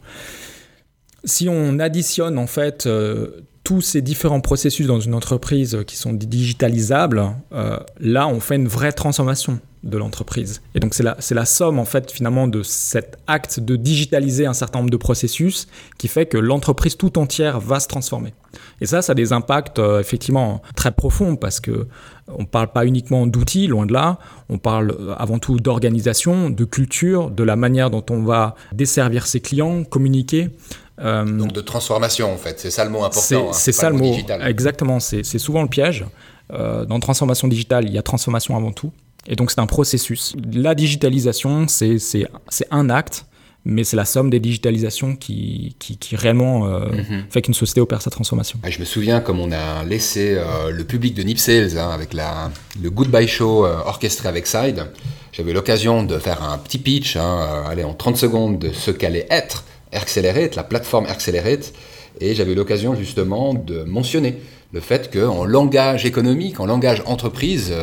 si 1.27 1.49
on 1.49 1.79
additionne 1.79 2.39
en 2.39 2.47
fait 2.47 2.87
euh, 2.87 3.43
tous 3.65 3.81
ces 3.81 4.01
différents 4.01 4.41
processus 4.41 4.87
dans 4.87 5.01
une 5.01 5.13
entreprise 5.13 5.79
qui 5.87 5.97
sont 5.97 6.13
digitalisables, 6.13 7.35
euh, 7.53 7.79
là 8.01 8.29
on 8.29 8.41
fait 8.41 8.55
une 8.55 8.69
vraie 8.69 8.93
transformation 8.93 9.59
de 9.83 9.99
l'entreprise. 9.99 10.63
Et 10.75 10.81
donc 10.81 10.95
c'est 10.95 11.03
la, 11.03 11.45
somme 11.45 11.79
en 11.79 11.85
fait 11.85 12.11
finalement 12.11 12.49
de 12.49 12.63
cet 12.63 13.19
acte 13.27 13.61
de 13.61 13.77
digitaliser 13.77 14.47
un 14.47 14.53
certain 14.53 14.81
nombre 14.81 14.91
de 14.91 14.97
processus 14.97 15.67
qui 15.99 16.09
fait 16.09 16.27
que 16.27 16.39
l'entreprise 16.39 16.97
tout 16.97 17.19
entière 17.19 17.61
va 17.61 17.81
se 17.81 17.89
transformer. 17.89 18.35
Et 18.81 18.87
ça, 18.87 19.03
ça 19.03 19.13
a 19.13 19.15
des 19.15 19.33
impacts 19.33 19.79
euh, 19.79 20.01
effectivement 20.01 20.63
très 20.77 20.93
profonds 20.93 21.37
parce 21.37 21.61
que 21.61 21.89
on 22.29 22.43
ne 22.43 22.47
parle 22.47 22.73
pas 22.73 22.87
uniquement 22.87 23.27
d'outils, 23.27 23.69
loin 23.69 23.87
de 23.87 23.93
là, 23.93 24.19
on 24.49 24.59
parle 24.59 25.15
avant 25.19 25.39
tout 25.39 25.61
d'organisation, 25.61 26.51
de 26.51 26.65
culture, 26.65 27.31
de 27.31 27.45
la 27.45 27.55
manière 27.55 27.91
dont 27.91 28.05
on 28.11 28.23
va 28.23 28.57
desservir 28.73 29.27
ses 29.27 29.41
clients, 29.41 29.85
communiquer. 29.85 30.51
Euh, 31.01 31.25
Donc 31.25 31.53
de 31.53 31.61
transformation 31.61 32.33
en 32.33 32.37
fait, 32.37 32.59
c'est 32.59 32.71
ça 32.71 32.85
le 32.85 32.91
mot 32.91 33.05
important. 33.05 33.53
C'est 33.53 33.71
hein, 33.71 33.73
ça 33.73 33.91
le 33.91 33.97
mot, 33.97 34.17
exactement, 34.47 35.01
c'est 35.01 35.23
souvent 35.39 35.63
le 35.63 35.69
piège. 35.69 36.05
dans 36.51 37.01
transformation 37.01 37.49
digitale, 37.49 37.85
il 37.87 37.93
y 37.93 37.99
a 37.99 38.03
transformation 38.03 38.57
avant 38.57 38.73
tout. 38.73 38.93
Et 39.29 39.37
donc 39.37 39.51
c'est 39.51 39.61
un 39.61 39.67
processus. 39.67 40.35
La 40.53 40.75
digitalisation, 40.75 41.67
c'est 41.69 42.29
un 42.71 42.91
acte, 42.91 43.27
mais 43.69 43.83
c'est 43.83 43.97
la 43.97 44.05
somme 44.05 44.31
des 44.31 44.39
digitalisations 44.39 45.17
qui, 45.17 45.75
qui, 45.81 45.99
réellement 46.15 46.69
euh, 46.69 46.89
mhm. 46.89 47.25
fait 47.31 47.43
qu'une 47.43 47.53
société 47.53 47.81
opère 47.81 48.01
sa 48.01 48.11
transformation. 48.11 48.61
Ah, 48.63 48.71
je 48.71 48.79
me 48.79 48.85
souviens 48.85 49.21
comme 49.21 49.41
on 49.41 49.51
a 49.51 49.83
laissé 49.83 50.37
euh, 50.37 50.71
le 50.71 50.85
public 50.85 51.15
de 51.15 51.25
Nip 51.25 51.39
Sales 51.39 51.77
hein, 51.77 51.91
avec 51.91 52.15
la, 52.15 52.53
le 52.81 52.91
Goodbye 52.91 53.27
Show 53.27 53.67
euh, 53.67 53.77
orchestré 53.85 54.29
avec 54.29 54.47
Side. 54.47 54.87
J'avais 55.33 55.53
l'occasion 55.53 56.05
de 56.05 56.19
faire 56.19 56.45
un 56.45 56.57
petit 56.59 56.79
pitch, 56.79 57.17
hein, 57.17 57.65
aller 57.69 57.83
en 57.83 57.93
30 57.93 58.17
secondes, 58.17 58.59
de 58.61 58.71
ce 58.73 58.93
qu'allait 58.93 59.27
être 59.31 59.65
Accelerate, 59.97 60.55
la 60.57 60.65
plateforme 60.65 61.07
Accelerate. 61.07 61.73
Et 62.21 62.35
j'avais 62.35 62.55
l'occasion 62.55 62.95
justement 62.95 63.53
de 63.55 63.83
mentionner 63.85 64.39
le 64.73 64.81
fait 64.81 65.13
qu'en 65.13 65.45
langage 65.45 66.07
économique, 66.07 66.61
en 66.61 66.67
langage 66.67 67.03
entreprise, 67.07 67.75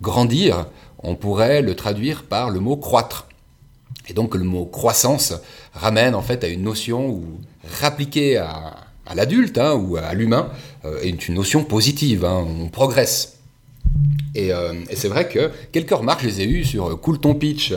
grandir, 0.00 0.66
on 1.02 1.14
pourrait 1.14 1.62
le 1.62 1.74
traduire 1.74 2.24
par 2.24 2.50
le 2.50 2.60
mot 2.60 2.76
croître. 2.76 3.26
Et 4.08 4.14
donc 4.14 4.34
le 4.34 4.44
mot 4.44 4.64
croissance 4.64 5.34
ramène 5.74 6.14
en 6.14 6.22
fait 6.22 6.44
à 6.44 6.48
une 6.48 6.62
notion 6.62 7.08
où 7.08 7.24
rappliquée 7.80 8.36
à, 8.36 8.76
l'adulte 9.14 9.58
hein, 9.58 9.74
ou 9.74 9.96
à 9.96 10.14
l'humain 10.14 10.50
euh, 10.84 11.00
est 11.02 11.28
une 11.28 11.34
notion 11.34 11.64
positive, 11.64 12.24
hein, 12.24 12.46
on 12.60 12.68
progresse. 12.68 13.38
Euh, 14.36 14.74
et, 14.88 14.96
c'est 14.96 15.08
vrai 15.08 15.28
que 15.28 15.50
quelques 15.70 15.90
remarques 15.90 16.22
je 16.22 16.28
les 16.28 16.40
ai 16.40 16.46
eues 16.46 16.64
sur 16.64 16.98
Cool 17.00 17.18
Ton 17.18 17.34
Pitch, 17.34 17.74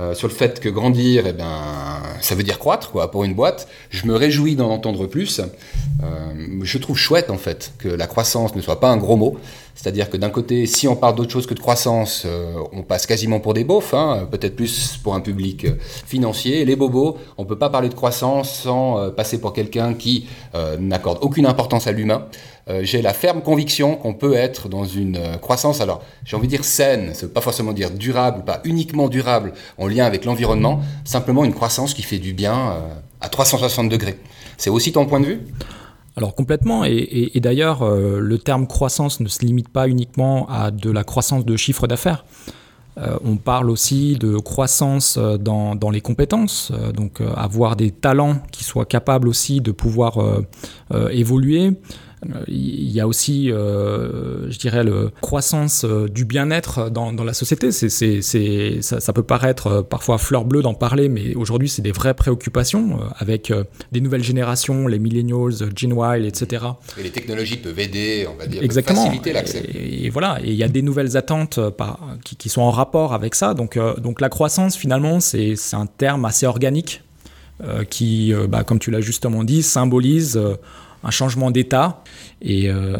euh, 0.00 0.14
sur 0.14 0.28
le 0.28 0.34
fait 0.34 0.60
que 0.60 0.68
grandir, 0.68 1.24
eh 1.26 1.32
ben, 1.32 2.02
ça 2.20 2.34
veut 2.34 2.42
dire 2.42 2.58
croître 2.58 2.90
quoi, 2.90 3.10
pour 3.10 3.24
une 3.24 3.34
boîte. 3.34 3.68
Je 3.90 4.06
me 4.06 4.14
réjouis 4.14 4.56
d'en 4.56 4.70
entendre 4.70 5.06
plus. 5.06 5.40
je 6.62 6.78
trouve 6.78 6.96
chouette 6.96 7.30
en 7.30 7.38
fait 7.38 7.72
que 7.78 7.88
la 7.88 8.06
croissance 8.06 8.54
ne 8.54 8.60
soit 8.60 8.80
pas 8.80 8.90
un 8.90 8.96
gros 8.96 9.16
mot, 9.16 9.38
c'est-à-dire 9.78 10.10
que 10.10 10.16
d'un 10.16 10.30
côté, 10.30 10.66
si 10.66 10.88
on 10.88 10.96
parle 10.96 11.14
d'autre 11.14 11.30
chose 11.30 11.46
que 11.46 11.54
de 11.54 11.60
croissance, 11.60 12.24
euh, 12.26 12.54
on 12.72 12.82
passe 12.82 13.06
quasiment 13.06 13.38
pour 13.38 13.54
des 13.54 13.62
beaufs, 13.62 13.94
hein, 13.94 14.26
peut-être 14.28 14.56
plus 14.56 14.98
pour 15.04 15.14
un 15.14 15.20
public 15.20 15.66
euh, 15.66 15.74
financier. 15.80 16.64
Les 16.64 16.74
bobos, 16.74 17.16
on 17.36 17.44
ne 17.44 17.48
peut 17.48 17.58
pas 17.58 17.70
parler 17.70 17.88
de 17.88 17.94
croissance 17.94 18.52
sans 18.52 18.98
euh, 18.98 19.10
passer 19.10 19.40
pour 19.40 19.52
quelqu'un 19.52 19.94
qui 19.94 20.26
n'accorde 20.80 21.18
aucune 21.20 21.46
importance 21.46 21.86
à 21.86 21.92
l'humain. 21.92 22.26
J'ai 22.82 23.00
la 23.00 23.14
ferme 23.14 23.40
conviction 23.40 23.96
qu'on 23.96 24.14
peut 24.14 24.34
être 24.34 24.68
dans 24.68 24.84
une 24.84 25.18
croissance, 25.40 25.80
alors 25.80 26.02
j'ai 26.24 26.36
envie 26.36 26.48
de 26.48 26.52
dire 26.52 26.64
saine, 26.64 27.14
ça 27.14 27.26
veut 27.26 27.32
pas 27.32 27.40
forcément 27.40 27.72
dire 27.72 27.90
durable, 27.90 28.44
pas 28.44 28.60
uniquement 28.64 29.08
durable 29.08 29.52
en 29.78 29.86
lien 29.86 30.04
avec 30.04 30.24
l'environnement, 30.24 30.80
simplement 31.04 31.44
une 31.44 31.54
croissance 31.54 31.94
qui 31.94 32.02
fait 32.02 32.18
du 32.18 32.34
bien 32.34 32.74
à 33.20 33.28
360 33.28 33.88
degrés. 33.88 34.18
C'est 34.56 34.70
aussi 34.70 34.92
ton 34.92 35.06
point 35.06 35.20
de 35.20 35.26
vue? 35.26 35.40
Alors 36.18 36.34
complètement, 36.34 36.84
et, 36.84 37.30
d'ailleurs, 37.36 37.82
euh, 37.82 38.18
le 38.18 38.38
terme 38.38 38.66
croissance 38.66 39.20
ne 39.20 39.28
se 39.28 39.44
limite 39.44 39.68
pas 39.68 39.86
uniquement 39.86 40.48
à 40.48 40.72
de 40.72 40.90
la 40.90 41.04
croissance 41.04 41.44
de 41.44 41.56
chiffre 41.56 41.86
d'affaires. 41.86 42.24
Euh, 42.98 43.16
on 43.24 43.36
parle 43.36 43.70
aussi 43.70 44.16
de 44.16 44.36
croissance 44.38 45.16
euh, 45.16 45.38
dans, 45.38 45.76
dans 45.76 45.90
les 45.90 46.00
compétences, 46.00 46.72
donc 46.92 47.20
avoir 47.20 47.76
des 47.76 47.92
talents 47.92 48.38
qui 48.50 48.64
soient 48.64 48.84
capables 48.84 49.28
aussi 49.28 49.60
de 49.60 49.70
pouvoir 49.70 50.18
évoluer, 51.12 51.74
il 52.48 52.90
y 52.90 53.00
a 53.00 53.06
aussi, 53.06 53.52
euh, 53.52 54.50
je 54.50 54.58
dirais, 54.58 54.82
la 54.82 55.10
croissance 55.20 55.84
euh, 55.84 56.08
du 56.08 56.24
bien-être 56.24 56.90
dans, 56.90 57.12
la 57.12 57.32
société. 57.32 57.70
C'est, 57.72 58.80
ça, 58.82 59.12
peut 59.12 59.22
paraître 59.22 59.66
euh, 59.66 59.82
parfois 59.82 60.18
fleur 60.18 60.44
bleue 60.44 60.62
d'en 60.62 60.74
parler, 60.74 61.08
mais 61.08 61.34
aujourd'hui, 61.34 61.68
c'est 61.68 61.82
des 61.82 61.92
vraies 61.92 62.14
préoccupations 62.14 62.98
avec 63.16 63.52
des 63.92 64.00
nouvelles 64.00 64.24
générations, 64.24 64.86
les 64.86 64.98
millennials, 64.98 65.54
Gen 65.76 65.92
Y, 65.92 66.26
etc. 66.26 66.64
Et 66.98 67.02
les 67.02 67.10
technologies 67.10 67.56
peuvent 67.56 67.78
aider, 67.78 68.26
on 68.32 68.36
va 68.36 68.46
dire, 68.46 68.62
Exactement. 68.62 69.04
faciliter 69.04 69.32
l'accès. 69.32 69.62
Et, 69.74 70.10
voilà, 70.10 70.38
et 70.42 70.50
il 70.50 70.56
y 70.56 70.64
a 70.64 70.68
des 70.68 70.82
nouvelles 70.82 71.16
attentes 71.16 71.60
qui, 72.24 72.48
sont 72.48 72.62
en 72.62 72.70
rapport 72.70 73.12
avec 73.14 73.34
ça. 73.34 73.54
Donc, 73.54 73.78
donc 73.98 74.20
la 74.20 74.28
croissance, 74.28 74.76
finalement, 74.76 75.20
c'est, 75.20 75.54
un 75.72 75.86
terme 75.86 76.24
assez 76.24 76.46
organique 76.46 77.02
qui, 77.90 78.32
bah, 78.48 78.64
comme 78.64 78.78
tu 78.78 78.90
l'as 78.90 79.00
justement 79.00 79.44
dit, 79.44 79.62
symbolise 79.62 80.40
un 81.04 81.10
changement 81.10 81.50
d'état. 81.50 82.02
Et 82.42 82.68
euh, 82.68 82.96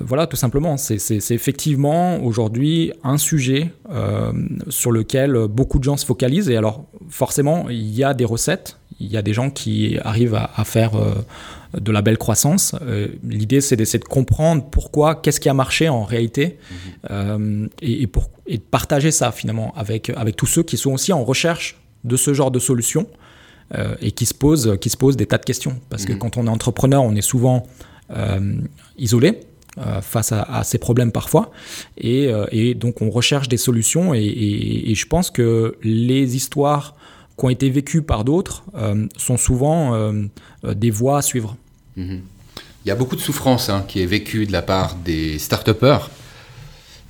voilà, 0.00 0.26
tout 0.26 0.36
simplement, 0.36 0.76
c'est 0.76 1.30
effectivement 1.30 2.22
aujourd'hui 2.22 2.92
un 3.04 3.18
sujet 3.18 3.72
euh, 3.90 4.32
sur 4.68 4.92
lequel 4.92 5.46
beaucoup 5.48 5.78
de 5.78 5.84
gens 5.84 5.96
se 5.96 6.06
focalisent. 6.06 6.50
Et 6.50 6.56
alors, 6.56 6.84
forcément, 7.08 7.68
il 7.68 7.94
y 7.94 8.04
a 8.04 8.14
des 8.14 8.24
recettes, 8.24 8.78
il 9.00 9.10
y 9.10 9.16
a 9.16 9.22
des 9.22 9.32
gens 9.32 9.50
qui 9.50 9.98
arrivent 10.02 10.34
à, 10.34 10.64
faire 10.64 10.94
euh, 10.94 11.14
de 11.78 11.92
la 11.92 12.02
belle 12.02 12.18
croissance. 12.18 12.74
L'idée, 13.24 13.60
c'est 13.60 13.76
d'essayer 13.76 13.98
de 13.98 14.04
comprendre 14.04 14.64
pourquoi, 14.70 15.14
qu'est-ce 15.14 15.40
qui 15.40 15.48
a 15.48 15.54
marché 15.54 15.88
en 15.88 16.04
réalité, 16.04 16.58
et, 17.80 18.06
pour, 18.06 18.30
et 18.46 18.58
de 18.58 18.62
partager 18.62 19.10
ça 19.10 19.32
finalement 19.32 19.72
avec, 19.76 20.10
avec 20.10 20.36
tous 20.36 20.46
ceux 20.46 20.62
qui 20.62 20.76
sont 20.76 20.92
aussi 20.92 21.12
en 21.12 21.24
recherche 21.24 21.80
de 22.04 22.16
ce 22.16 22.34
genre 22.34 22.50
de 22.50 22.58
solutions. 22.58 23.06
Euh, 23.74 23.94
et 24.02 24.10
qui 24.10 24.26
se, 24.26 24.34
pose, 24.34 24.76
qui 24.82 24.90
se 24.90 24.98
pose 24.98 25.16
des 25.16 25.24
tas 25.24 25.38
de 25.38 25.44
questions. 25.44 25.80
Parce 25.88 26.04
que 26.04 26.12
mhm. 26.12 26.18
quand 26.18 26.36
on 26.36 26.46
est 26.46 26.50
entrepreneur, 26.50 27.02
on 27.02 27.14
est 27.14 27.22
souvent 27.22 27.66
euh, 28.10 28.56
isolé. 28.98 29.40
Euh, 29.78 30.02
face 30.02 30.32
à, 30.32 30.64
ces 30.64 30.76
problèmes 30.76 31.12
parfois. 31.12 31.50
Et, 31.96 32.30
et, 32.50 32.74
donc 32.74 33.00
on 33.00 33.08
recherche 33.08 33.48
des 33.48 33.56
solutions 33.56 34.12
et, 34.12 34.92
je 34.94 35.06
pense 35.06 35.30
que 35.30 35.78
les 35.82 36.36
histoires 36.36 36.94
qui 37.38 37.46
ont 37.46 37.48
été 37.48 37.70
vécues 37.70 38.02
par 38.02 38.24
d'autres 38.24 38.64
sont 39.16 39.38
souvent 39.38 40.12
des 40.62 40.90
voies 40.90 41.16
à 41.16 41.22
suivre. 41.22 41.56
Mhm. 41.96 42.20
Il 42.84 42.88
y 42.88 42.90
a 42.90 42.94
beaucoup 42.94 43.16
de 43.16 43.22
souffrance 43.22 43.70
hein, 43.70 43.82
qui 43.88 44.02
est 44.02 44.06
vécue 44.06 44.44
de 44.44 44.52
la 44.52 44.60
part 44.60 44.96
des 44.96 45.38
start-upers 45.38 46.10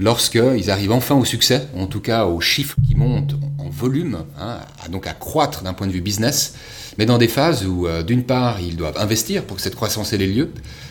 lorsqu'ils 0.02 0.70
arrivent 0.70 0.92
enfin 0.92 1.14
au 1.14 1.24
succès, 1.24 1.68
en 1.76 1.86
tout 1.86 2.00
cas 2.00 2.26
aux 2.26 2.40
chiffres 2.40 2.76
qui 2.86 2.94
montent 2.94 3.36
en 3.58 3.68
volume, 3.70 4.18
hein, 4.38 4.58
à, 4.84 4.88
donc 4.88 5.06
à 5.06 5.12
croître 5.12 5.62
d'un 5.62 5.72
point 5.72 5.86
de 5.86 5.92
vue 5.92 6.00
business, 6.00 6.54
mais 6.98 7.06
dans 7.06 7.18
des 7.18 7.28
phases 7.28 7.64
où, 7.66 7.86
euh, 7.86 8.02
d'une 8.02 8.24
part, 8.24 8.60
ils 8.60 8.76
doivent 8.76 8.98
investir 8.98 9.44
pour 9.44 9.56
que 9.56 9.62
cette 9.62 9.76
croissance 9.76 10.12
ait 10.12 10.18
lieu, 10.18 10.50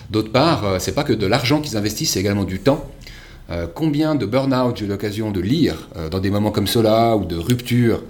d'autre 0.09 0.31
part, 0.31 0.65
euh, 0.65 0.79
c'est 0.79 0.93
pas 0.93 1.03
que 1.03 1.13
de 1.13 1.27
l'argent 1.27 1.61
qu'ils 1.61 1.77
investissent, 1.77 2.11
c'est 2.11 2.19
également 2.21 2.45
du 2.45 2.59
temps. 2.59 2.89
Euh, 3.49 3.67
combien 3.73 4.15
de 4.15 4.25
burn-out 4.25 4.77
j'ai 4.77 4.85
eu 4.85 4.87
l'occasion 4.87 5.29
de 5.29 5.41
lire 5.41 5.89
dans 6.09 6.19
des 6.19 6.29
moments 6.29 6.51
comme 6.51 6.67
cela 6.67 7.17
ou 7.17 7.25
de 7.25 7.35
rupture 7.35 8.03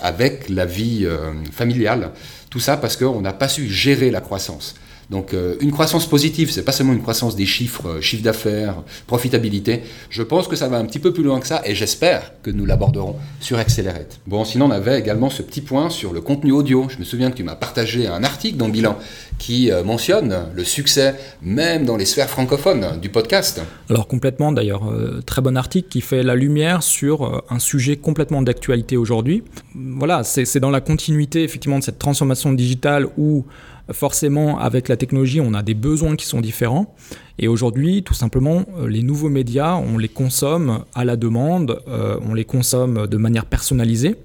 avec 0.00 0.48
la 0.48 0.64
vie 0.64 1.06
familiale, 1.52 2.12
tout 2.48 2.60
ça 2.60 2.78
parce 2.78 2.96
qu'on 2.96 3.20
n'a 3.20 3.34
pas 3.34 3.48
su 3.48 3.68
gérer 3.68 4.10
la 4.10 4.22
croissance. 4.22 4.74
Donc 5.10 5.34
euh, 5.34 5.56
une 5.60 5.70
croissance 5.70 6.06
positive, 6.06 6.50
c'est 6.50 6.64
pas 6.64 6.72
seulement 6.72 6.92
une 6.92 7.02
croissance 7.02 7.36
des 7.36 7.46
chiffres, 7.46 7.88
euh, 7.88 8.00
chiffre 8.00 8.22
d'affaires, 8.22 8.76
profitabilité. 9.06 9.82
Je 10.10 10.22
pense 10.22 10.48
que 10.48 10.56
ça 10.56 10.68
va 10.68 10.78
un 10.78 10.84
petit 10.84 10.98
peu 10.98 11.12
plus 11.12 11.22
loin 11.22 11.40
que 11.40 11.46
ça 11.46 11.62
et 11.64 11.74
j'espère 11.74 12.32
que 12.42 12.50
nous 12.50 12.66
l'aborderons 12.66 13.16
sur 13.40 13.58
Accelerate. 13.58 14.20
Bon, 14.26 14.44
sinon 14.44 14.66
on 14.66 14.70
avait 14.70 14.98
également 14.98 15.30
ce 15.30 15.42
petit 15.42 15.60
point 15.60 15.90
sur 15.90 16.12
le 16.12 16.20
contenu 16.20 16.52
audio. 16.52 16.86
Je 16.88 16.98
me 16.98 17.04
souviens 17.04 17.30
que 17.30 17.36
tu 17.36 17.44
m'as 17.44 17.54
partagé 17.54 18.06
un 18.06 18.24
article 18.24 18.56
dans 18.56 18.68
bilan 18.68 18.98
qui 19.38 19.70
euh, 19.70 19.84
mentionne 19.84 20.46
le 20.54 20.64
succès 20.64 21.14
même 21.42 21.84
dans 21.84 21.96
les 21.96 22.06
sphères 22.06 22.30
francophones 22.30 22.98
du 23.00 23.10
podcast. 23.10 23.60
Alors 23.90 24.08
complètement 24.08 24.52
d'ailleurs, 24.52 24.82
très 25.26 25.42
bon 25.42 25.56
article 25.56 25.88
qui 25.88 26.00
fait 26.00 26.22
la 26.22 26.34
lumière 26.34 26.82
sur 26.82 27.44
un 27.50 27.58
sujet 27.58 27.96
complètement 27.96 28.42
d'actualité 28.42 28.96
aujourd'hui. 28.96 29.42
Voilà, 29.74 30.24
c'est 30.24 30.60
dans 30.60 30.70
la 30.70 30.80
continuité 30.80 31.42
effectivement 31.42 31.78
de 31.78 31.84
cette 31.84 31.98
transformation 31.98 32.52
digitale 32.52 33.06
où 33.16 33.44
forcément, 33.92 34.58
avec 34.58 34.88
la 34.88 34.96
technologie, 34.96 35.40
on 35.40 35.54
a 35.54 35.62
des 35.62 35.74
besoins 35.74 36.16
qui 36.16 36.26
sont 36.26 36.40
différents. 36.40 36.94
Et 37.38 37.48
aujourd'hui, 37.48 38.02
tout 38.02 38.14
simplement, 38.14 38.64
euh, 38.78 38.88
les 38.88 39.02
nouveaux 39.02 39.28
médias, 39.28 39.74
on 39.74 39.98
les 39.98 40.08
consomme 40.08 40.84
à 40.94 41.04
la 41.04 41.16
demande, 41.16 41.80
euh, 41.88 42.18
on 42.22 42.34
les 42.34 42.44
consomme 42.44 43.06
de 43.06 43.16
manière 43.16 43.44
personnalisée. 43.44 44.16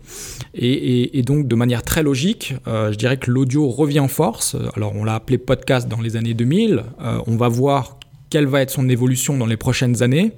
Et, 0.53 1.21
donc, 1.23 1.47
de 1.47 1.55
manière 1.55 1.83
très 1.83 2.03
logique, 2.03 2.55
euh, 2.67 2.91
je 2.91 2.97
dirais 2.97 3.17
que 3.17 3.31
l'audio 3.31 3.67
revient 3.67 3.99
en 3.99 4.07
force. 4.07 4.55
Alors, 4.75 4.95
on 4.95 5.03
l'a 5.03 5.15
appelé 5.15 5.37
podcast 5.37 5.87
dans 5.87 6.01
les 6.01 6.15
années 6.15 6.33
2000. 6.33 6.83
on 7.27 7.35
va 7.35 7.47
voir 7.47 7.97
quelle 8.29 8.45
va 8.45 8.61
être 8.61 8.69
son 8.69 8.87
évolution 8.89 9.37
dans 9.37 9.45
les 9.45 9.57
prochaines 9.57 10.03
années. 10.03 10.33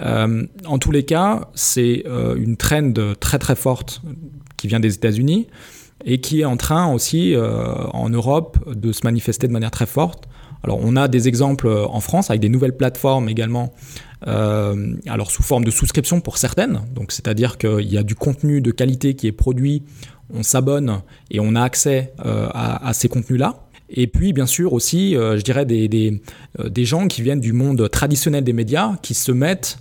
en 0.00 0.78
tous 0.78 0.90
les 0.90 1.04
cas, 1.04 1.50
c'est 1.54 2.04
une 2.36 2.56
trend 2.56 2.92
très 3.20 3.38
très 3.38 3.56
forte 3.56 4.02
qui 4.56 4.68
vient 4.68 4.80
des 4.80 4.94
États-Unis 4.94 5.48
et 6.04 6.20
qui 6.20 6.40
est 6.40 6.44
en 6.44 6.56
train 6.56 6.92
aussi 6.92 7.34
euh, 7.34 7.74
en 7.92 8.08
Europe 8.10 8.58
de 8.72 8.92
se 8.92 9.00
manifester 9.04 9.48
de 9.48 9.52
manière 9.52 9.70
très 9.70 9.86
forte. 9.86 10.28
Alors 10.62 10.80
on 10.82 10.96
a 10.96 11.08
des 11.08 11.28
exemples 11.28 11.66
euh, 11.66 11.86
en 11.86 12.00
France 12.00 12.30
avec 12.30 12.40
des 12.40 12.48
nouvelles 12.48 12.76
plateformes 12.76 13.28
également, 13.28 13.72
euh, 14.26 14.94
alors 15.06 15.30
sous 15.30 15.42
forme 15.42 15.64
de 15.64 15.70
souscription 15.70 16.20
pour 16.20 16.38
certaines, 16.38 16.82
donc 16.94 17.12
c'est-à-dire 17.12 17.58
qu'il 17.58 17.92
y 17.92 17.98
a 17.98 18.02
du 18.02 18.14
contenu 18.14 18.60
de 18.60 18.70
qualité 18.70 19.14
qui 19.14 19.26
est 19.26 19.32
produit, 19.32 19.84
on 20.32 20.42
s'abonne 20.42 21.00
et 21.30 21.40
on 21.40 21.54
a 21.54 21.62
accès 21.62 22.12
à, 22.18 22.90
ces 22.92 23.08
contenus-là. 23.08 23.64
Et 23.88 24.06
puis, 24.06 24.34
bien 24.34 24.44
sûr, 24.44 24.74
aussi, 24.74 25.14
je 25.14 25.40
dirais, 25.40 25.64
des, 25.64 25.88
des, 25.88 26.20
des, 26.62 26.84
gens 26.84 27.08
qui 27.08 27.22
viennent 27.22 27.40
du 27.40 27.54
monde 27.54 27.88
traditionnel 27.88 28.44
des 28.44 28.52
médias, 28.52 28.96
qui 29.00 29.14
se 29.14 29.32
mettent 29.32 29.78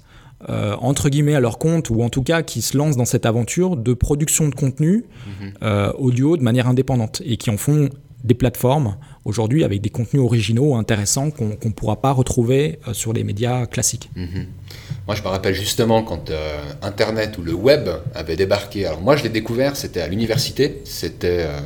euh, 0.50 0.76
entre 0.80 1.10
guillemets 1.10 1.36
à 1.36 1.40
leur 1.40 1.58
compte 1.58 1.90
ou 1.90 2.04
en 2.04 2.10
tout 2.10 2.24
cas 2.24 2.44
qui 2.44 2.62
se 2.62 2.78
lancent 2.78 2.98
dans 2.98 3.06
cette 3.06 3.26
aventure 3.26 3.76
de 3.76 3.94
production 3.94 4.48
de 4.50 4.56
contenu 4.56 5.06
mhm. 5.42 5.54
euh, 5.64 5.92
audio 5.94 6.38
de 6.38 6.44
manière 6.44 6.68
indépendante 6.68 7.22
et 7.26 7.38
qui 7.38 7.50
en 7.50 7.58
font 7.58 7.90
des 8.24 8.34
plateformes 8.34 8.98
aujourd'hui 9.26 9.64
avec 9.64 9.82
des 9.82 9.90
contenus 9.90 10.22
originaux 10.22 10.76
intéressants 10.76 11.32
qu'on 11.32 11.58
ne 11.64 11.72
pourra 11.74 12.02
pas 12.02 12.12
retrouver 12.12 12.80
euh, 12.88 12.94
sur 12.94 13.14
les 13.14 13.24
médias 13.24 13.66
classiques. 13.66 14.10
Mhm. 14.16 14.48
Moi, 15.06 15.16
je 15.16 15.22
me 15.22 15.28
rappelle 15.28 15.54
justement 15.54 16.04
quand 16.04 16.30
euh, 16.30 16.62
Internet 16.82 17.38
ou 17.38 17.44
le 17.44 17.54
web 17.54 17.90
avait 18.14 18.36
débarqué. 18.36 18.86
Alors 18.86 19.02
moi, 19.02 19.16
je 19.16 19.24
l'ai 19.24 19.30
découvert, 19.30 19.76
c'était 19.76 20.02
à 20.02 20.08
l'université, 20.08 20.82
c'était 20.84 21.46
euh, 21.48 21.60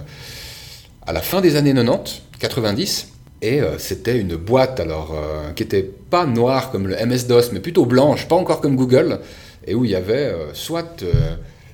à 1.06 1.14
la 1.14 1.22
fin 1.22 1.42
des 1.42 1.56
années 1.56 1.74
90, 1.74 2.22
90. 2.40 3.08
Et 3.42 3.60
c'était 3.80 4.20
une 4.20 4.36
boîte 4.36 4.80
alors 4.80 5.16
qui 5.56 5.64
n'était 5.64 5.82
pas 5.82 6.26
noire 6.28 6.70
comme 6.72 6.88
le 6.88 6.96
MS-DOS, 6.96 7.52
mais 7.54 7.60
plutôt 7.60 7.86
blanche, 7.86 8.28
pas 8.28 8.36
encore 8.36 8.62
comme 8.62 8.76
Google, 8.76 9.20
et 9.66 9.74
où 9.74 9.84
il 9.84 9.90
y 9.90 9.96
avait 9.96 10.32
soit 10.54 11.04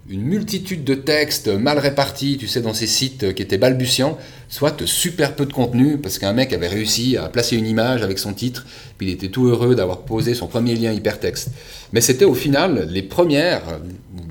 une 0.10 0.22
multitude 0.22 0.84
de 0.84 0.96
textes 0.96 1.48
mal 1.48 1.80
répartis, 1.80 2.38
tu 2.38 2.48
sais, 2.48 2.62
dans 2.62 2.74
ces 2.74 2.88
sites 2.88 3.34
qui 3.34 3.42
étaient 3.44 3.58
balbutiants, 3.58 4.18
soit 4.48 4.86
super 4.86 5.36
peu 5.36 5.46
de 5.46 5.52
contenu, 5.52 5.98
parce 5.98 6.18
qu'un 6.18 6.32
mec 6.32 6.54
avait 6.54 6.70
réussi 6.70 7.18
à 7.18 7.28
placer 7.28 7.58
une 7.58 7.68
image 7.68 8.04
avec 8.04 8.18
son 8.18 8.34
titre, 8.34 8.66
puis 8.98 9.08
il 9.08 9.14
était 9.14 9.28
tout 9.28 9.48
heureux 9.48 9.76
d'avoir 9.76 10.00
posé 10.00 10.34
son 10.34 10.48
premier 10.48 10.76
lien 10.76 10.94
hypertexte. 10.94 11.50
Mais 11.92 12.00
c'était 12.00 12.26
au 12.26 12.34
final 12.34 12.88
les 12.90 13.02
premières, 13.02 13.64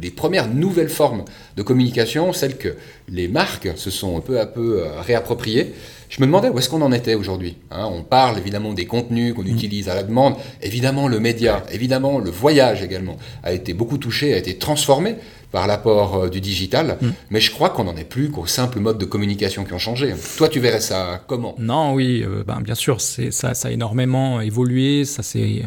les 0.01 0.11
premières 0.11 0.49
nouvelles 0.49 0.89
formes 0.89 1.25
de 1.57 1.63
communication, 1.63 2.33
celles 2.33 2.57
que 2.57 2.75
les 3.09 3.29
marques 3.29 3.69
se 3.77 3.91
sont 3.91 4.21
peu 4.21 4.41
à 4.41 4.47
peu 4.47 4.81
euh, 4.81 5.01
réappropriées. 5.01 5.75
Je 6.09 6.21
me 6.21 6.27
demandais 6.27 6.49
où 6.49 6.59
est-ce 6.59 6.69
qu'on 6.69 6.83
en 6.83 6.93
était 6.93 7.15
aujourd'hui. 7.15 7.57
Hein. 7.71 7.89
on 7.93 8.03
parle 8.03 8.39
évidemment 8.39 8.73
des 8.73 8.87
contenus 8.87 9.35
qu'on 9.35 9.43
mm. 9.43 9.49
utilise 9.49 9.89
à 9.89 9.95
la 9.95 10.03
demande, 10.03 10.37
évidemment 10.63 11.09
le 11.09 11.21
média, 11.21 11.65
évidemment 11.71 12.19
le 12.19 12.31
voyage 12.31 12.83
également 12.83 13.17
a 13.43 13.53
été 13.53 13.75
beaucoup 13.75 13.99
touché, 13.99 14.33
a 14.33 14.39
été 14.39 14.57
transformé 14.57 15.17
par 15.57 15.67
l'apport 15.67 16.17
euh, 16.17 16.29
du 16.29 16.43
digital, 16.43 16.99
mm. 17.01 17.09
mais 17.31 17.41
je 17.41 17.51
crois 17.51 17.71
qu'on 17.71 17.85
n'en 17.85 17.97
est 17.97 18.05
plus 18.05 18.31
qu'aux 18.31 18.45
simples 18.45 18.79
modes 18.79 18.99
de 18.99 19.07
communication 19.07 19.65
qui 19.65 19.73
ont 19.73 19.79
changé. 19.79 20.15
Toi, 20.37 20.51
tu 20.51 20.61
verrais 20.61 20.83
ça 20.83 21.23
comment? 21.27 21.55
Non, 21.59 21.95
oui, 21.95 22.23
euh, 22.23 22.45
ben, 22.47 22.61
bien 22.61 22.75
sûr, 22.75 23.01
c'est 23.01 23.31
ça, 23.31 23.55
ça 23.55 23.69
a 23.69 23.71
énormément 23.71 24.43
évolué. 24.43 25.07
Ça, 25.07 25.23
c'est 25.23 25.63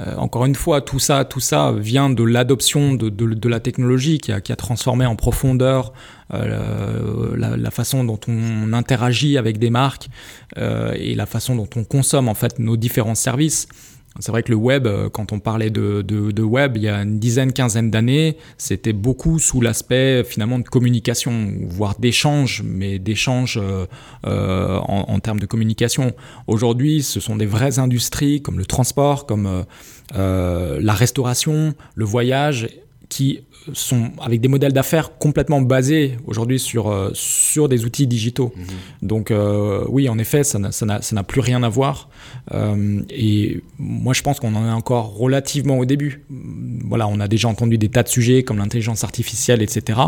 euh, 0.00 0.16
encore 0.16 0.44
une 0.44 0.56
fois 0.56 0.80
tout 0.80 0.98
ça, 0.98 1.24
tout 1.24 1.38
ça 1.38 1.70
vient 1.70 2.10
de 2.10 2.24
l'adoption 2.24 2.94
de, 2.94 3.10
de, 3.10 3.48
la 3.48 3.60
technologie 3.60 4.18
qui 4.18 4.32
a, 4.32 4.40
qui 4.40 4.50
a, 4.50 4.56
transformé 4.56 5.06
en 5.06 5.14
profondeur 5.14 5.92
la, 6.30 7.56
la, 7.56 7.70
façon 7.70 8.02
dont 8.02 8.18
on 8.26 8.72
interagit 8.72 9.38
avec 9.38 9.58
des 9.58 9.70
marques 9.70 10.08
et 10.56 11.14
la 11.14 11.26
façon 11.26 11.54
dont 11.54 11.70
on 11.76 11.84
consomme 11.84 12.28
en 12.28 12.34
fait 12.34 12.58
nos 12.58 12.76
différents 12.76 13.14
services. 13.14 13.68
C'est 14.20 14.32
vrai 14.32 14.42
que 14.42 14.50
le 14.50 14.56
web, 14.56 14.86
euh, 14.86 15.08
quand 15.08 15.32
on 15.32 15.38
parlait 15.38 15.70
de, 15.70 16.42
web 16.42 16.76
il 16.76 16.82
y 16.82 16.88
a 16.88 17.02
une 17.02 17.18
dizaine, 17.18 17.52
quinzaine 17.52 17.90
d'années, 17.90 18.36
c'était 18.56 18.92
beaucoup 18.92 19.38
sous 19.38 19.60
l'aspect 19.60 20.24
finalement 20.24 20.58
de 20.58 20.68
communication, 20.68 21.52
voire 21.68 21.98
d'échange, 21.98 22.62
mais 22.64 22.98
d'échange 22.98 23.58
euh, 23.62 23.86
euh, 24.26 24.78
en, 24.78 25.18
termes 25.20 25.38
de 25.38 25.46
communication. 25.46 26.12
Aujourd'hui, 26.46 27.02
ce 27.02 27.20
sont 27.20 27.36
des 27.36 27.46
vraies 27.46 27.78
industries 27.78 28.42
comme 28.42 28.58
le 28.58 28.66
transport, 28.66 29.26
comme 29.26 29.64
la 30.14 30.92
restauration, 30.92 31.74
le 31.94 32.04
voyage, 32.04 32.68
qui 33.08 33.40
sont 33.72 34.10
avec 34.20 34.40
des 34.40 34.48
modèles 34.48 34.72
d'affaires 34.72 35.18
complètement 35.18 35.60
basés 35.60 36.18
aujourd'hui 36.26 36.58
sur, 36.58 36.88
euh, 36.88 37.10
sur 37.14 37.68
des 37.68 37.84
outils 37.84 38.06
digitaux. 38.06 38.52
Mhm. 38.56 38.64
Donc 39.02 39.30
euh, 39.30 39.84
oui, 39.88 40.08
en 40.08 40.18
effet, 40.18 40.44
ça 40.44 40.58
n'a 40.58 41.22
plus 41.24 41.40
rien 41.40 41.62
à 41.62 41.68
voir. 41.68 42.08
Euh, 42.52 43.02
et 43.10 43.62
moi, 43.78 44.14
je 44.14 44.22
pense 44.22 44.40
qu'on 44.40 44.54
en 44.54 44.66
est 44.66 44.72
encore 44.72 45.16
relativement 45.16 45.78
au 45.78 45.84
début. 45.84 46.24
Voilà, 46.84 47.08
on 47.08 47.20
a 47.20 47.28
déjà 47.28 47.48
entendu 47.48 47.78
des 47.78 47.88
tas 47.88 48.02
de 48.02 48.08
sujets 48.08 48.42
comme 48.42 48.58
l'intelligence 48.58 49.04
artificielle, 49.04 49.62
etc. 49.62 50.00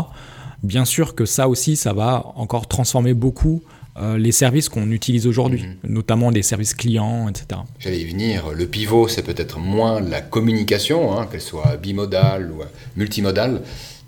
Bien 0.63 0.85
sûr 0.85 1.15
que 1.15 1.25
ça 1.25 1.49
aussi, 1.49 1.75
ça 1.75 1.93
va 1.93 2.31
encore 2.35 2.67
transformer 2.67 3.13
beaucoup 3.13 3.63
euh, 3.97 4.17
les 4.17 4.31
services 4.31 4.69
qu'on 4.69 4.89
utilise 4.89 5.27
aujourd'hui, 5.27 5.63
mhm. 5.63 5.91
notamment 5.91 6.29
les 6.29 6.43
services 6.43 6.73
clients, 6.73 7.27
etc. 7.27 7.59
J'allais 7.77 7.99
y 7.99 8.05
venir. 8.05 8.51
Le 8.53 8.65
pivot, 8.65 9.09
c'est 9.09 9.23
peut-être 9.23 9.59
moins 9.59 9.99
la 9.99 10.21
communication, 10.21 11.17
hein, 11.17 11.27
qu'elle 11.29 11.41
soit 11.41 11.75
bimodale 11.75 12.51
ou 12.51 12.61
multimodale. 12.95 13.63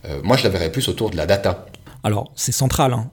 Euh, 0.06 0.22
moi, 0.24 0.38
je 0.38 0.44
la 0.46 0.50
verrais 0.50 0.72
plus 0.72 0.88
autour 0.88 1.10
de 1.10 1.18
la 1.18 1.26
data. 1.26 1.66
Alors, 2.04 2.32
c'est 2.34 2.54
central. 2.54 2.94
Hein. 2.94 3.10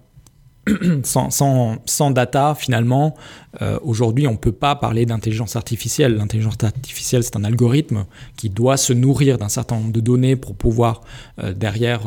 sans, 1.02 2.10
data, 2.12 2.54
finalement, 2.56 3.16
euh, 3.62 3.76
aujourd'hui, 3.82 4.28
on 4.28 4.32
ne 4.32 4.36
peut 4.36 4.52
pas 4.52 4.76
parler 4.76 5.06
d'intelligence 5.06 5.56
artificielle. 5.56 6.14
L'intelligence 6.14 6.54
artificielle, 6.62 7.24
c'est 7.24 7.34
un 7.34 7.42
algorithme 7.42 8.04
qui 8.36 8.48
doit 8.48 8.76
se 8.76 8.92
nourrir 8.92 9.38
d'un 9.38 9.48
certain 9.48 9.74
nombre 9.74 9.92
de 9.92 10.00
données 10.00 10.36
pour 10.36 10.54
pouvoir 10.54 11.00
derrière, 11.56 12.02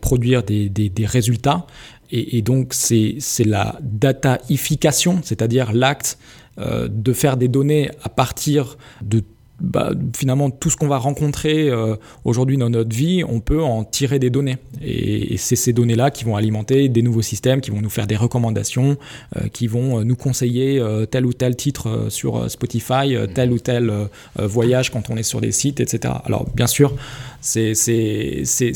produire 0.00 0.44
des, 0.44 0.70
des 0.70 1.06
résultats. 1.06 1.66
Et, 2.14 2.42
donc, 2.42 2.74
c'est 2.74 3.18
la 3.46 3.78
dataification, 3.80 5.20
c'est-à-dire 5.24 5.72
l'acte 5.72 6.18
euh, 6.58 6.86
de 6.90 7.14
faire 7.14 7.38
des 7.38 7.48
données 7.48 7.90
à 8.02 8.10
partir 8.10 8.76
de 9.00 9.22
bah, 9.62 9.92
finalement 10.14 10.50
tout 10.50 10.68
ce 10.68 10.76
qu'on 10.76 10.88
va 10.88 10.98
rencontrer 10.98 11.70
euh, 11.70 11.96
aujourd'hui 12.24 12.56
dans 12.58 12.68
notre 12.68 12.94
vie, 12.94 13.24
on 13.26 13.40
peut 13.40 13.62
en 13.62 13.84
tirer 13.84 14.18
des 14.18 14.28
données. 14.28 14.58
Et, 14.82 15.36
c'est 15.38 15.56
ces 15.56 15.72
données-là 15.72 16.10
qui 16.10 16.24
vont 16.24 16.36
alimenter 16.36 16.88
des 16.88 17.00
nouveaux 17.00 17.22
systèmes, 17.22 17.60
qui 17.60 17.70
vont 17.70 17.80
nous 17.80 17.90
faire 17.90 18.06
des 18.06 18.16
recommandations, 18.16 18.96
euh, 19.36 19.48
qui 19.48 19.66
vont 19.66 20.04
nous 20.04 20.16
conseiller 20.16 20.82
tel 21.10 21.26
ou 21.26 21.32
tel 21.32 21.56
titre 21.56 22.06
sur 22.08 22.50
Spotify, 22.50 23.16
tel 23.34 23.52
ou 23.52 23.58
tel 23.58 23.92
voyage 24.38 24.90
quand 24.90 25.10
on 25.10 25.16
est 25.16 25.22
sur 25.22 25.40
des 25.40 25.52
sites, 25.52 25.80
etc. 25.80 26.14
Alors 26.24 26.46
bien 26.54 26.66
sûr, 26.66 26.94
c'est 27.40 27.74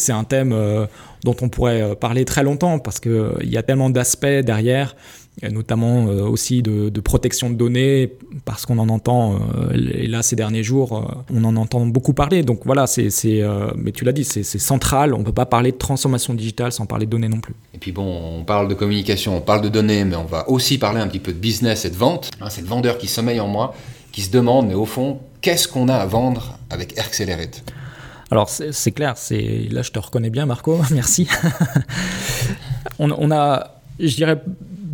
un 0.09 0.25
thème 0.25 0.55
dont 1.27 1.37
on 1.43 1.49
pourrait 1.49 1.83
euh, 1.83 1.95
parler 1.95 2.25
très 2.25 2.43
longtemps 2.43 2.79
parce 2.79 3.01
qu'il 3.01 3.11
euh, 3.11 3.33
y 3.43 3.57
a 3.57 3.63
tellement 3.63 3.91
d'aspects 3.91 4.27
derrière, 4.27 4.97
notamment 5.43 6.07
euh, 6.07 6.23
aussi 6.23 6.63
de, 6.63 7.01
protection 7.01 7.51
de 7.51 7.55
données, 7.55 8.13
parce 8.45 8.67
qu'on 8.67 8.79
en 8.79 8.89
entend, 8.89 9.39
et 9.73 10.07
là 10.07 10.23
ces 10.23 10.35
derniers 10.35 10.63
jours, 10.63 11.25
on 11.33 11.45
en 11.45 11.57
entend 11.57 11.87
beaucoup 11.87 12.15
parler. 12.15 12.43
Donc 12.43 12.61
voilà, 12.65 12.87
c'est, 12.87 13.11
mais 13.77 13.93
tu 13.93 14.05
l'as 14.05 14.13
dit, 14.13 14.25
c'est, 14.25 14.43
central, 14.43 15.15
on 15.15 15.19
ne 15.19 15.25
peut 15.25 15.33
pas 15.33 15.47
parler 15.47 15.73
de 15.73 15.77
transformation 15.77 16.35
digitale 16.35 16.73
sans 16.73 16.87
parler 16.87 17.07
de 17.07 17.11
données 17.11 17.29
non 17.29 17.41
plus. 17.41 17.55
Et 17.75 17.79
puis 17.79 17.93
bon, 17.93 18.39
on 18.41 18.45
parle 18.45 18.69
de 18.69 18.75
communication, 18.75 19.37
on 19.37 19.41
parle 19.41 19.63
de 19.63 19.69
données, 19.69 20.05
mais 20.05 20.17
on 20.17 20.25
va 20.25 20.49
aussi 20.49 20.79
parler 20.79 21.01
un 21.01 21.09
petit 21.09 21.21
peu 21.21 21.33
de 21.33 21.39
business 21.39 21.85
et 21.85 21.91
de 21.91 21.97
vente. 21.97 22.31
Hein, 22.41 22.49
c'est 22.51 22.63
le 22.63 22.69
vendeur 22.69 22.99
qui 22.99 23.07
sommeille 23.07 23.41
en 23.41 23.49
moi, 23.49 23.75
qui 24.13 24.23
se 24.23 24.31
demande, 24.31 24.69
mais 24.69 24.75
au 24.75 24.87
fond, 24.87 25.21
qu'est-ce 25.41 25.69
qu'on 25.69 25.89
a 25.89 25.95
à 25.95 26.07
vendre 26.07 26.59
avec 26.71 26.99
Accelerate? 26.99 27.63
Alors 28.31 28.49
c'est 28.49 28.91
clair, 28.91 29.15
c'est 29.17 29.69
là 29.71 29.83
je 29.83 29.93
te 29.93 29.99
reconnais 29.99 30.31
bien 30.31 30.47
Marco, 30.47 30.81
merci. 30.91 31.29
on, 32.99 33.31
a, 33.31 33.81
je 34.01 34.17
dirais 34.17 34.43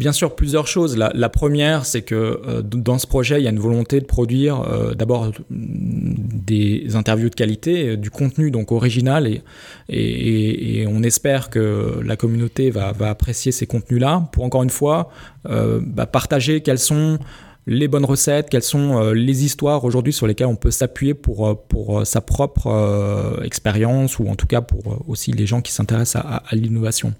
bien 0.03 0.11
sûr 0.11 0.35
plusieurs 0.35 0.67
choses. 0.67 0.97
La, 0.97 1.29
première, 1.29 1.87
c'est 1.87 2.03
que 2.03 2.15
euh, 2.15 2.61
dans 2.61 2.99
ce 2.99 3.07
projet, 3.07 3.41
il 3.41 3.45
y 3.45 3.47
a 3.47 3.51
une 3.51 3.61
volonté 3.61 4.01
de 4.01 4.05
produire 4.05 4.61
euh, 4.61 4.95
d'abord 4.95 5.31
des 5.49 6.97
interviews 6.97 7.31
de 7.31 7.37
qualité, 7.37 7.91
euh, 7.91 7.97
du 7.97 8.11
contenu 8.11 8.51
donc 8.51 8.73
original, 8.73 9.29
et, 9.29 9.43
et, 9.89 10.87
on 10.89 11.05
espère 11.05 11.51
que 11.51 12.01
la 12.05 12.17
communauté 12.17 12.71
va, 12.71 12.93
apprécier 13.03 13.53
ces 13.53 13.67
contenus-là 13.67 14.29
pour 14.33 14.43
encore 14.43 14.65
une 14.65 14.71
fois 14.71 15.11
bah, 15.45 16.07
partager 16.07 16.61
quels 16.63 16.79
sont 16.79 17.19
les 17.67 17.87
bonnes 17.87 18.05
recettes, 18.05 18.51
quelles 18.51 18.63
sont 18.63 19.01
euh, 19.01 19.13
les 19.13 19.45
histoires 19.45 19.85
aujourd'hui 19.85 20.13
sur 20.13 20.27
lesquelles 20.27 20.49
on 20.49 20.57
peut 20.57 20.71
s'appuyer 20.71 21.15
pour, 21.15 21.47
euh, 21.47 21.55
pour 21.55 22.01
euh, 22.01 22.05
sa 22.05 22.21
propre 22.21 23.41
expérience 23.45 24.19
ou 24.19 24.29
en 24.29 24.35
tout 24.35 24.47
cas 24.47 24.61
pour 24.61 25.05
aussi 25.09 25.33
les 25.33 25.47
gens 25.47 25.61
qui 25.61 25.73
s'intéressent 25.73 26.25
à, 26.25 26.43
l'innovation. 26.53 27.15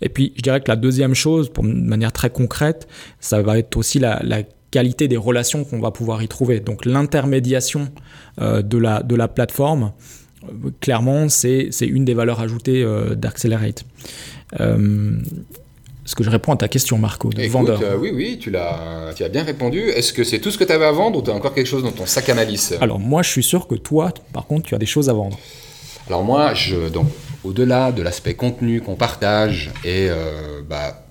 Et 0.00 0.08
puis 0.08 0.32
je 0.36 0.42
dirais 0.42 0.60
que 0.60 0.68
la 0.68 0.76
deuxième 0.76 1.14
chose, 1.14 1.52
de 1.52 1.62
manière 1.62 2.12
très 2.12 2.30
concrète, 2.30 2.86
ça 3.20 3.42
va 3.42 3.58
être 3.58 3.76
aussi 3.76 3.98
la, 3.98 4.20
qualité 4.70 5.08
des 5.08 5.16
relations 5.16 5.64
qu'on 5.64 5.80
va 5.80 5.90
pouvoir 5.90 6.22
y 6.22 6.28
trouver. 6.28 6.60
Donc 6.60 6.84
l'intermédiation 6.84 7.88
de, 8.38 8.76
la, 8.76 9.02
de 9.02 9.14
la 9.14 9.26
plateforme, 9.26 9.92
clairement, 10.80 11.30
c'est 11.30 11.70
une 11.80 12.04
des 12.04 12.12
valeurs 12.12 12.40
ajoutées 12.40 12.86
d'Accelerate. 13.16 13.86
Est-ce 16.08 16.16
que 16.16 16.24
je 16.24 16.30
réponds 16.30 16.52
à 16.52 16.56
ta 16.56 16.68
question, 16.68 16.96
Marco, 16.96 17.28
de 17.28 17.46
vendeur 17.48 17.82
euh, 17.82 17.98
Oui, 17.98 18.10
oui, 18.14 18.38
tu, 18.40 18.48
l'as, 18.48 19.12
tu 19.14 19.24
as 19.24 19.28
bien 19.28 19.42
répondu. 19.42 19.90
Est-ce 19.90 20.14
que 20.14 20.24
c'est 20.24 20.38
tout 20.38 20.50
ce 20.50 20.56
que 20.56 20.64
tu 20.64 20.72
avais 20.72 20.86
à 20.86 20.90
vendre 20.90 21.18
ou 21.18 21.22
tu 21.22 21.30
as 21.30 21.34
encore 21.34 21.52
quelque 21.52 21.66
chose 21.66 21.82
dans 21.82 21.90
ton 21.90 22.06
sac 22.06 22.30
à 22.30 22.34
malice 22.34 22.72
Alors, 22.80 22.98
moi, 22.98 23.22
je 23.22 23.28
suis 23.28 23.42
sûr 23.42 23.66
que 23.66 23.74
toi, 23.74 24.14
par 24.32 24.46
contre, 24.46 24.66
tu 24.66 24.74
as 24.74 24.78
des 24.78 24.86
choses 24.86 25.10
à 25.10 25.12
vendre. 25.12 25.38
Alors, 26.06 26.24
moi, 26.24 26.54
je, 26.54 26.88
donc, 26.88 27.08
au-delà 27.44 27.92
de 27.92 28.00
l'aspect 28.00 28.32
contenu 28.32 28.80
qu'on 28.80 28.94
partage 28.94 29.70
et 29.84 30.08
euh, 30.08 30.62
bah, 30.66 31.04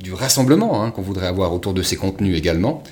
du 0.00 0.12
rassemblement 0.12 0.82
hein, 0.82 0.90
qu'on 0.90 1.02
voudrait 1.02 1.28
avoir 1.28 1.54
autour 1.54 1.72
de 1.72 1.82
ces 1.82 1.94
contenus 1.94 2.36
également, 2.36 2.82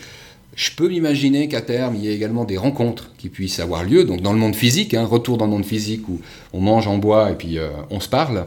je 0.54 0.70
peux 0.70 0.88
m'imaginer 0.88 1.48
qu'à 1.48 1.60
terme, 1.60 1.96
il 1.96 2.04
y 2.04 2.08
ait 2.08 2.14
également 2.14 2.44
des 2.44 2.56
rencontres 2.56 3.10
qui 3.18 3.30
puissent 3.30 3.58
avoir 3.58 3.82
lieu, 3.82 4.04
donc 4.04 4.20
dans 4.20 4.32
le 4.32 4.38
monde 4.38 4.54
physique, 4.54 4.94
un 4.94 5.02
hein, 5.02 5.06
retour 5.06 5.38
dans 5.38 5.46
le 5.46 5.50
monde 5.50 5.64
physique 5.64 6.08
où 6.08 6.20
on 6.52 6.60
mange 6.60 6.86
en 6.86 6.98
bois 6.98 7.32
et 7.32 7.34
puis 7.34 7.58
euh, 7.58 7.70
on 7.90 7.98
se 7.98 8.08
parle. 8.08 8.46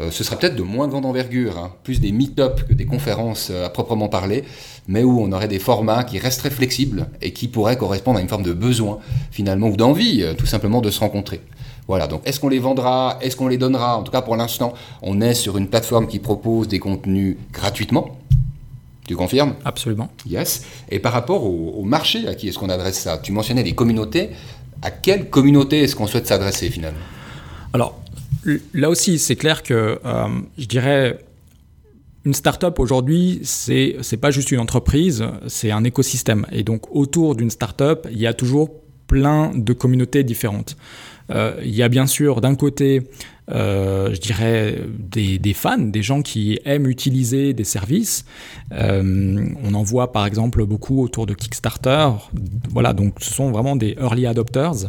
Euh, 0.00 0.10
ce 0.10 0.24
sera 0.24 0.36
peut-être 0.36 0.56
de 0.56 0.62
moins 0.62 0.88
grande 0.88 1.06
envergure, 1.06 1.56
hein. 1.56 1.72
plus 1.84 2.00
des 2.00 2.10
meet-up 2.10 2.62
que 2.68 2.74
des 2.74 2.84
conférences 2.84 3.48
euh, 3.50 3.66
à 3.66 3.70
proprement 3.70 4.08
parler, 4.08 4.44
mais 4.88 5.04
où 5.04 5.20
on 5.20 5.30
aurait 5.30 5.48
des 5.48 5.60
formats 5.60 6.02
qui 6.02 6.18
resteraient 6.18 6.50
flexibles 6.50 7.06
et 7.22 7.32
qui 7.32 7.46
pourraient 7.46 7.76
correspondre 7.76 8.18
à 8.18 8.22
une 8.22 8.28
forme 8.28 8.42
de 8.42 8.52
besoin 8.52 8.98
finalement 9.30 9.68
ou 9.68 9.76
d'envie 9.76 10.22
euh, 10.22 10.34
tout 10.34 10.46
simplement 10.46 10.80
de 10.80 10.90
se 10.90 10.98
rencontrer. 10.98 11.40
Voilà, 11.86 12.06
donc 12.06 12.22
est-ce 12.24 12.40
qu'on 12.40 12.48
les 12.48 12.58
vendra, 12.58 13.18
est-ce 13.20 13.36
qu'on 13.36 13.46
les 13.46 13.58
donnera? 13.58 13.96
En 13.96 14.02
tout 14.02 14.10
cas 14.10 14.22
pour 14.22 14.36
l'instant, 14.36 14.72
on 15.02 15.20
est 15.20 15.34
sur 15.34 15.58
une 15.58 15.68
plateforme 15.68 16.08
qui 16.08 16.18
propose 16.18 16.66
des 16.66 16.78
contenus 16.80 17.36
gratuitement. 17.52 18.18
Tu 19.06 19.16
confirmes? 19.16 19.54
Absolument. 19.64 20.08
Yes. 20.26 20.64
Et 20.88 20.98
par 20.98 21.12
rapport 21.12 21.44
au, 21.44 21.82
marché, 21.82 22.26
à 22.26 22.34
qui 22.34 22.48
est-ce 22.48 22.58
qu'on 22.58 22.70
adresse 22.70 22.98
ça? 22.98 23.18
Tu 23.18 23.32
mentionnais 23.32 23.62
les 23.62 23.74
communautés. 23.74 24.30
À 24.80 24.90
quelle 24.90 25.28
communauté 25.28 25.82
est-ce 25.82 25.94
qu'on 25.94 26.06
souhaite 26.06 26.26
s'adresser 26.26 26.70
finalement? 26.70 26.98
Alors, 27.74 28.00
là 28.72 28.90
aussi, 28.90 29.18
c'est 29.18 29.36
clair 29.36 29.62
que 29.62 29.98
euh, 30.04 30.26
je 30.58 30.66
dirais 30.66 31.18
une 32.24 32.34
startup 32.34 32.78
aujourd'hui, 32.78 33.40
c'est 33.42 33.96
c'est 34.00 34.16
pas 34.16 34.30
juste 34.30 34.50
une 34.50 34.60
entreprise, 34.60 35.24
c'est 35.46 35.70
un 35.70 35.84
écosystème. 35.84 36.46
Et 36.52 36.62
donc 36.62 36.94
autour 36.94 37.36
d'une 37.36 37.50
startup, 37.50 38.08
il 38.10 38.18
y 38.18 38.26
a 38.26 38.32
toujours 38.32 38.70
plein 39.06 39.52
de 39.54 39.72
communautés 39.72 40.24
différentes. 40.24 40.76
Euh, 41.30 41.54
il 41.62 41.74
y 41.74 41.82
a 41.82 41.88
bien 41.88 42.06
sûr 42.06 42.40
d'un 42.40 42.54
côté, 42.54 43.02
euh, 43.50 44.14
je 44.14 44.20
dirais, 44.20 44.78
des, 44.88 45.52
fans, 45.52 45.78
des 45.78 46.02
gens 46.02 46.22
qui 46.22 46.58
aiment 46.64 46.86
utiliser 46.86 47.52
des 47.52 47.64
services. 47.64 48.24
Euh, 48.72 49.46
on 49.62 49.74
en 49.74 49.82
voit 49.82 50.12
par 50.12 50.24
exemple 50.24 50.64
beaucoup 50.64 51.02
autour 51.02 51.26
de 51.26 51.34
Kickstarter. 51.34 52.08
Voilà, 52.70 52.92
donc 52.94 53.16
ce 53.20 53.34
sont 53.34 53.50
vraiment 53.50 53.76
des 53.76 53.96
early 54.00 54.26
adopters. 54.26 54.88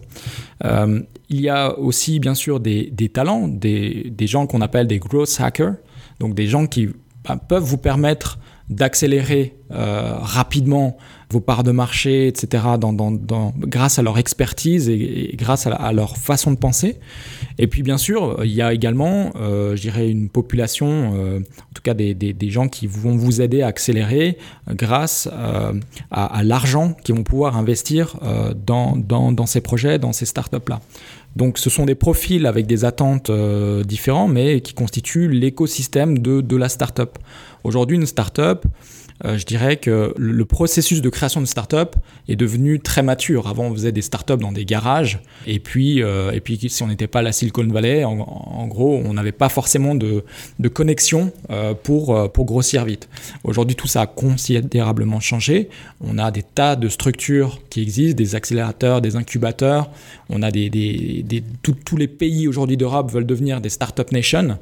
Euh, 0.64 1.02
il 1.30 1.42
y 1.42 1.50
a 1.50 1.78
aussi 1.78 2.20
bien 2.20 2.36
sûr 2.36 2.60
des, 2.60 2.92
talents, 3.14 3.48
des, 3.48 4.14
gens 4.22 4.48
qu'on 4.48 4.62
appelle 4.62 4.88
des 4.88 5.00
growth 5.00 5.36
hackers, 5.40 5.76
donc 6.20 6.34
des 6.34 6.48
gens 6.48 6.66
qui 6.68 6.90
bah, 7.28 7.38
peuvent 7.38 7.64
vous 7.64 7.78
permettre 7.78 8.40
d'accélérer 8.70 9.58
rapidement 9.70 10.98
vos 11.36 11.42
parts 11.42 11.64
de 11.64 11.72
marché, 11.72 12.28
etc., 12.28 12.64
grâce 13.60 14.00
à 14.00 14.02
leur 14.02 14.18
expertise 14.18 14.88
et, 14.88 15.34
grâce 15.36 15.68
à, 15.68 15.92
leur 15.92 16.16
façon 16.16 16.52
de 16.52 16.58
penser. 16.58 16.98
Et 17.58 17.68
puis, 17.68 17.84
bien 17.84 17.98
sûr, 17.98 18.40
il 18.46 18.54
y 18.54 18.62
a 18.62 18.74
également, 18.74 19.34
euh, 19.36 19.76
je 19.76 19.82
dirais, 19.82 20.10
une 20.10 20.30
population, 20.30 20.88
euh, 21.16 21.40
en 21.40 21.74
tout 21.74 21.82
cas 21.84 21.94
des, 21.94 22.50
gens 22.50 22.70
qui 22.70 22.88
vont 22.88 23.18
vous 23.18 23.42
aider 23.42 23.64
à 23.64 23.68
accélérer 23.68 24.38
grâce 24.70 25.28
à, 26.12 26.44
l'argent 26.44 26.96
qu'ils 27.04 27.16
vont 27.16 27.24
pouvoir 27.24 27.58
investir 27.58 28.16
dans, 28.66 28.96
dans, 28.96 29.46
ces 29.46 29.62
projets, 29.62 30.00
dans 30.00 30.14
ces 30.14 30.26
startups-là. 30.26 30.80
Donc 31.36 31.58
ce 31.58 31.70
sont 31.70 31.86
des 31.86 31.96
profils 31.96 32.46
avec 32.46 32.66
des 32.66 32.86
attentes 32.86 33.30
euh, 33.30 33.84
différents, 33.84 34.28
mais 34.28 34.62
qui 34.62 34.74
constituent 34.74 35.28
l'écosystème 35.28 36.20
de 36.20 36.56
la 36.56 36.70
startup. 36.70 37.18
Aujourd'hui, 37.66 37.98
une 37.98 38.06
startup, 38.06 38.66
euh, 39.24 39.38
je 39.38 39.46
dirais 39.46 39.78
que 39.78 40.14
le 40.18 40.46
processus 40.46 41.02
de 41.02 41.10
création 41.10 41.40
de 41.40 41.46
start-up 41.46 41.96
est 42.28 42.36
devenu 42.36 42.80
très 42.80 43.02
mature. 43.02 43.48
Avant, 43.48 43.66
on 43.66 43.74
faisait 43.74 43.94
des 43.94 44.02
start-up 44.02 44.42
dans 44.42 44.52
des 44.52 44.66
garages, 44.66 45.20
et 45.48 45.60
puis, 45.60 46.04
euh, 46.04 46.32
et 46.32 46.42
puis 46.42 46.60
si 46.70 46.84
on 46.84 46.88
n'était 46.88 47.08
pas 47.08 47.22
la 47.22 47.32
Silicon 47.32 47.66
Valley, 47.68 48.04
en, 48.04 48.68
gros, 48.68 49.02
on 49.06 49.14
n'avait 49.14 49.32
pas 49.32 49.48
forcément 49.48 49.96
de, 49.96 50.24
de 50.60 50.68
connexion 50.68 51.32
euh, 51.50 51.74
pour, 51.74 52.32
pour 52.32 52.46
grossir 52.46 52.84
vite. 52.84 53.08
Aujourd'hui, 53.44 53.76
tout 53.76 53.88
ça 53.88 54.02
a 54.02 54.08
considérablement 54.08 55.20
changé. 55.20 55.70
On 56.02 56.18
a 56.18 56.32
des 56.32 56.44
tas 56.44 56.76
de 56.76 56.90
structures 56.90 57.62
qui 57.70 57.82
existent, 57.82 58.18
des 58.18 58.36
accélérateurs, 58.36 59.02
des 59.02 59.16
incubateurs. 59.16 59.90
On 60.30 60.42
a 60.42 60.52
des, 60.52 60.70
des 60.70 61.44
tous 61.62 61.98
les 61.98 62.08
pays 62.08 62.48
aujourd'hui 62.48 62.78
d'Europe 62.78 63.12
veulent 63.12 63.26
devenir 63.26 63.62
des 63.62 63.70
start-up 63.70 64.12
nations. 64.12 64.58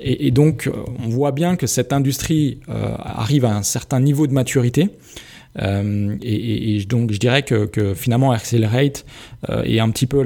Et, 0.00 0.26
et, 0.26 0.30
donc, 0.32 0.68
on 1.04 1.08
voit 1.08 1.30
bien 1.30 1.54
que 1.54 1.68
cette 1.68 1.92
industrie 1.92 2.58
arrive 2.68 3.45
un 3.52 3.62
certain 3.62 4.00
niveau 4.00 4.26
de 4.26 4.32
maturité. 4.32 4.90
Euh, 5.62 6.16
et, 6.22 6.84
donc 6.88 7.12
je 7.12 7.18
dirais 7.18 7.42
que, 7.42 7.94
finalement 7.94 8.32
Accelerate 8.32 9.04
euh, 9.48 9.62
est 9.62 9.80
un 9.80 9.90
petit 9.90 10.06
peu 10.06 10.24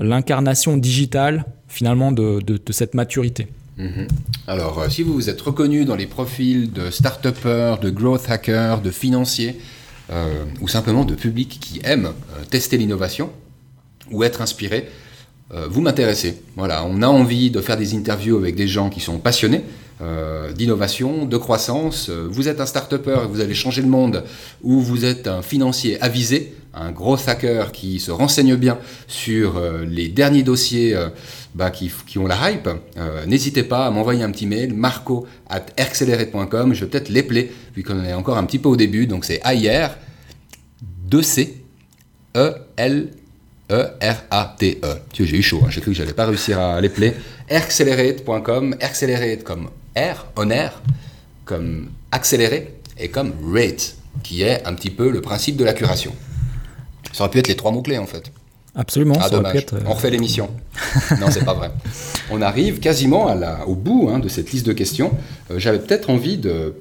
l'incarnation 0.00 0.76
digitale 0.76 1.44
finalement 1.68 2.12
de, 2.12 2.40
cette 2.70 2.94
maturité. 2.94 3.48
Mhm. 3.76 4.06
Alors 4.46 4.78
euh, 4.78 4.88
si 4.88 5.02
vous 5.02 5.12
vous 5.12 5.28
êtes 5.28 5.40
reconnu 5.40 5.84
dans 5.84 5.96
les 5.96 6.06
profils 6.06 6.72
de 6.72 6.90
start 6.90 7.26
de 7.26 7.90
growth 7.90 8.22
hackers, 8.28 8.80
de 8.80 8.90
financiers 8.90 9.58
ou 10.60 10.68
simplement 10.68 11.04
de 11.04 11.16
public 11.16 11.58
qui 11.60 11.80
aiment 11.82 12.12
tester 12.48 12.76
l'innovation 12.76 13.28
ou 14.12 14.22
être 14.22 14.40
inspiré, 14.40 14.88
vous 15.68 15.80
m'intéressez. 15.80 16.42
Voilà, 16.54 16.84
on 16.84 17.02
a 17.02 17.08
envie 17.08 17.50
de 17.50 17.60
faire 17.60 17.76
des 17.76 17.92
interviews 17.96 18.36
avec 18.36 18.54
des 18.54 18.68
gens 18.68 18.88
qui 18.88 19.00
sont 19.00 19.18
passionnés 19.18 19.64
euh, 20.02 20.52
d'innovation, 20.52 21.24
de 21.24 21.36
croissance. 21.38 22.10
Euh, 22.10 22.26
vous 22.30 22.48
êtes 22.48 22.60
un 22.60 22.66
start-upper 22.66 23.20
et 23.24 23.26
vous 23.26 23.40
allez 23.40 23.54
changer 23.54 23.80
le 23.80 23.88
monde, 23.88 24.24
ou 24.62 24.80
vous 24.80 25.06
êtes 25.06 25.26
un 25.26 25.40
financier 25.40 25.98
avisé, 26.02 26.54
un 26.74 26.92
gros 26.92 27.16
hacker 27.26 27.72
qui 27.72 27.98
se 27.98 28.10
renseigne 28.10 28.56
bien 28.56 28.78
sur 29.06 29.56
euh, 29.56 29.86
les 29.86 30.08
derniers 30.08 30.42
dossiers 30.42 30.94
bah, 31.54 31.70
qui, 31.70 32.18
ont 32.18 32.26
la 32.26 32.50
hype, 32.50 32.68
n'hésitez 33.26 33.62
pas 33.62 33.86
à 33.86 33.90
m'envoyer 33.90 34.22
un 34.22 34.30
petit 34.30 34.46
mail, 34.46 34.74
marco 34.74 35.26
at 35.48 35.64
accelerate.com. 35.78 36.74
Je 36.74 36.84
vais 36.84 36.90
peut-être 36.90 37.08
l'épeler, 37.08 37.50
vu 37.74 37.82
qu'on 37.82 38.04
est 38.04 38.12
encore 38.12 38.36
un 38.36 38.44
petit 38.44 38.58
peu 38.58 38.68
au 38.68 38.76
début. 38.76 39.06
Donc 39.06 39.24
c'est 39.24 39.40
AIR 39.46 39.96
2C 41.10 41.54
E 42.36 42.52
L 42.76 43.08
E-R-A-T-E. 43.70 44.94
Tu 45.12 45.26
j'ai 45.26 45.38
eu 45.38 45.42
chaud, 45.42 45.62
hein. 45.64 45.70
j'ai 45.70 45.80
cru 45.80 45.92
que 45.92 45.96
j'allais 45.96 46.12
pas 46.12 46.26
réussir 46.26 46.60
à 46.60 46.80
l'épeler. 46.80 47.14
Accelerate.com, 47.48 48.76
Accelerate 48.80 49.42
comme 49.42 49.70
R, 49.96 50.26
on 50.36 50.50
air, 50.50 50.82
comme 51.44 51.90
accéléré, 52.12 52.74
et 52.98 53.08
comme 53.08 53.32
rate, 53.52 53.96
qui 54.22 54.42
est 54.42 54.64
un 54.66 54.74
petit 54.74 54.90
peu 54.90 55.10
le 55.10 55.20
principe 55.20 55.56
de 55.56 55.64
la 55.64 55.72
curation. 55.72 56.14
Ça 57.12 57.24
aurait 57.24 57.30
pu 57.30 57.38
être 57.38 57.48
les 57.48 57.56
trois 57.56 57.72
mots-clés 57.72 57.98
en 57.98 58.06
fait. 58.06 58.30
Absolument. 58.74 59.16
Ah, 59.20 59.30
dommage. 59.30 59.66
Euh, 59.72 59.80
on 59.86 59.94
refait 59.94 60.10
l'émission. 60.10 60.50
non, 61.20 61.28
c'est 61.30 61.44
pas 61.44 61.54
vrai. 61.54 61.70
On 62.30 62.42
arrive 62.42 62.78
quasiment 62.78 63.26
à 63.26 63.34
la, 63.34 63.66
au 63.66 63.74
bout 63.74 64.10
hein, 64.10 64.18
de 64.18 64.28
cette 64.28 64.52
liste 64.52 64.66
de 64.66 64.74
questions. 64.74 65.12
Euh, 65.50 65.58
j'avais 65.58 65.78
peut-être 65.78 66.10
envie 66.10 66.36
de 66.36 66.74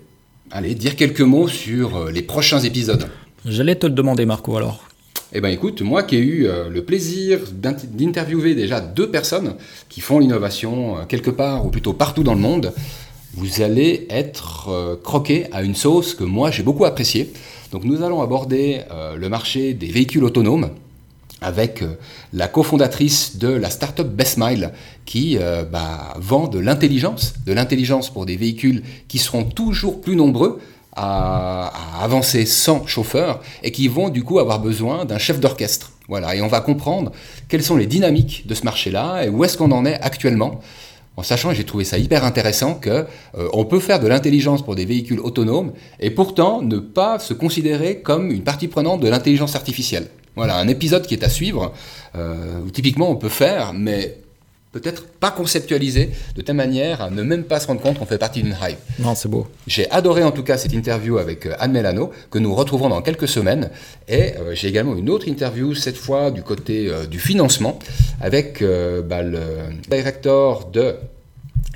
aller 0.51 0.75
dire 0.75 0.95
quelques 0.95 1.21
mots 1.21 1.47
sur 1.47 1.95
euh, 1.95 2.11
les 2.11 2.21
prochains 2.21 2.59
épisodes. 2.59 3.07
J'allais 3.45 3.75
te 3.75 3.85
le 3.85 3.93
demander, 3.93 4.25
Marco, 4.25 4.57
alors. 4.57 4.83
Eh 5.31 5.41
bien 5.41 5.49
écoute, 5.49 5.81
moi 5.81 6.03
qui 6.03 6.17
ai 6.17 6.19
eu 6.19 6.47
euh, 6.47 6.69
le 6.69 6.83
plaisir 6.83 7.39
d'interviewer 7.51 8.55
déjà 8.55 8.79
deux 8.79 9.09
personnes 9.09 9.55
qui 9.89 10.01
font 10.01 10.19
l'innovation 10.19 10.97
quelque 11.07 11.29
part, 11.29 11.65
ou 11.65 11.69
plutôt 11.69 11.93
partout 11.93 12.23
dans 12.23 12.35
le 12.35 12.39
monde, 12.39 12.73
vous 13.35 13.61
allez 13.61 14.07
être 14.09 14.69
euh, 14.69 14.95
croqué 15.01 15.45
à 15.51 15.61
une 15.61 15.75
sauce 15.75 16.15
que 16.15 16.23
moi 16.23 16.51
j'ai 16.51 16.63
beaucoup 16.63 16.85
appréciée. 16.85 17.31
Donc 17.71 17.83
nous 17.83 18.03
allons 18.03 18.21
aborder 18.21 18.81
le 19.17 19.27
marché 19.27 19.73
des 19.73 19.87
véhicules 19.87 20.23
autonomes 20.23 20.69
avec 21.41 21.83
la 22.31 22.47
cofondatrice 22.47 23.37
de 23.37 23.49
la 23.49 23.69
startup 23.69 24.07
Bestmile 24.07 24.71
qui 25.05 25.37
bah, 25.71 26.13
vend 26.17 26.47
de 26.47 26.59
l'intelligence, 26.59 27.33
de 27.45 27.51
l'intelligence 27.51 28.09
pour 28.09 28.25
des 28.25 28.37
véhicules 28.37 28.83
qui 29.09 29.17
seront 29.17 29.43
toujours 29.43 29.99
plus 29.99 30.15
nombreux 30.15 30.61
à, 30.95 31.71
avancer 32.01 32.45
sans 32.45 32.87
chauffeur 32.87 33.41
et 33.63 33.71
qui 33.71 33.87
vont 33.87 34.09
du 34.09 34.23
coup 34.23 34.39
avoir 34.39 34.59
besoin 34.59 35.05
d'un 35.05 35.17
chef 35.17 35.39
d'orchestre. 35.39 35.91
Voilà, 36.07 36.35
et 36.35 36.41
on 36.41 36.47
va 36.47 36.61
comprendre 36.61 37.11
quelles 37.49 37.63
sont 37.63 37.77
les 37.77 37.87
dynamiques 37.87 38.45
de 38.47 38.53
ce 38.53 38.63
marché-là 38.63 39.23
et 39.23 39.29
où 39.29 39.43
est-ce 39.43 39.57
qu'on 39.57 39.71
en 39.71 39.85
est 39.85 39.99
actuellement. 40.01 40.59
En 41.17 41.23
sachant, 41.23 41.53
j'ai 41.53 41.63
trouvé 41.63 41.85
ça 41.85 41.97
hyper 41.97 42.25
intéressant, 42.25 42.75
que 42.75 43.05
euh, 43.37 43.47
on 43.53 43.65
peut 43.65 43.79
faire 43.79 43.99
de 43.99 44.07
l'intelligence 44.07 44.63
pour 44.63 44.75
des 44.75 44.85
véhicules 44.85 45.19
autonomes 45.19 45.71
et 45.99 46.11
pourtant 46.11 46.61
ne 46.61 46.77
pas 46.77 47.19
se 47.19 47.33
considérer 47.33 48.01
comme 48.01 48.31
une 48.31 48.43
partie 48.43 48.67
prenante 48.67 48.99
de 48.99 49.07
l'intelligence 49.07 49.55
artificielle. 49.55 50.09
Voilà, 50.35 50.57
un 50.57 50.67
épisode 50.67 51.07
qui 51.07 51.13
est 51.13 51.23
à 51.23 51.29
suivre, 51.29 51.73
euh, 52.15 52.59
où 52.65 52.69
typiquement 52.69 53.09
on 53.09 53.15
peut 53.15 53.29
faire, 53.29 53.71
mais 53.73 54.17
peut-être 54.75 55.07
pas 55.07 55.31
conceptualisé 55.31 56.09
de 56.35 56.41
telle 56.41 56.57
manière 56.57 57.01
à 57.01 57.09
ne 57.09 57.23
même 57.23 57.45
pas 57.45 57.61
se 57.61 57.67
rendre 57.67 57.79
compte 57.79 57.97
qu'on 57.97 58.05
fait 58.05 58.17
partie 58.17 58.43
d'une 58.43 58.57
hype. 58.61 58.77
Non, 58.99 59.15
c'est 59.15 59.29
beau. 59.29 59.47
J'ai 59.67 59.89
adoré 59.89 60.21
en 60.25 60.31
tout 60.31 60.43
cas 60.43 60.57
cette 60.57 60.73
interview 60.73 61.17
avec 61.17 61.45
euh, 61.45 61.55
Anne 61.59 61.71
Melano, 61.71 62.11
que 62.29 62.39
nous 62.39 62.53
retrouverons 62.53 62.89
dans 62.89 63.01
quelques 63.01 63.29
semaines. 63.29 63.69
Et 64.09 64.33
euh, 64.35 64.53
j'ai 64.53 64.67
également 64.67 64.97
une 64.97 65.09
autre 65.09 65.29
interview, 65.29 65.73
cette 65.75 65.95
fois 65.95 66.29
du 66.29 66.43
côté 66.43 66.89
euh, 66.89 67.05
du 67.05 67.19
financement, 67.19 67.79
avec 68.19 68.61
bah, 68.61 69.21
le 69.21 69.39
directeur 69.89 70.65
de 70.67 70.95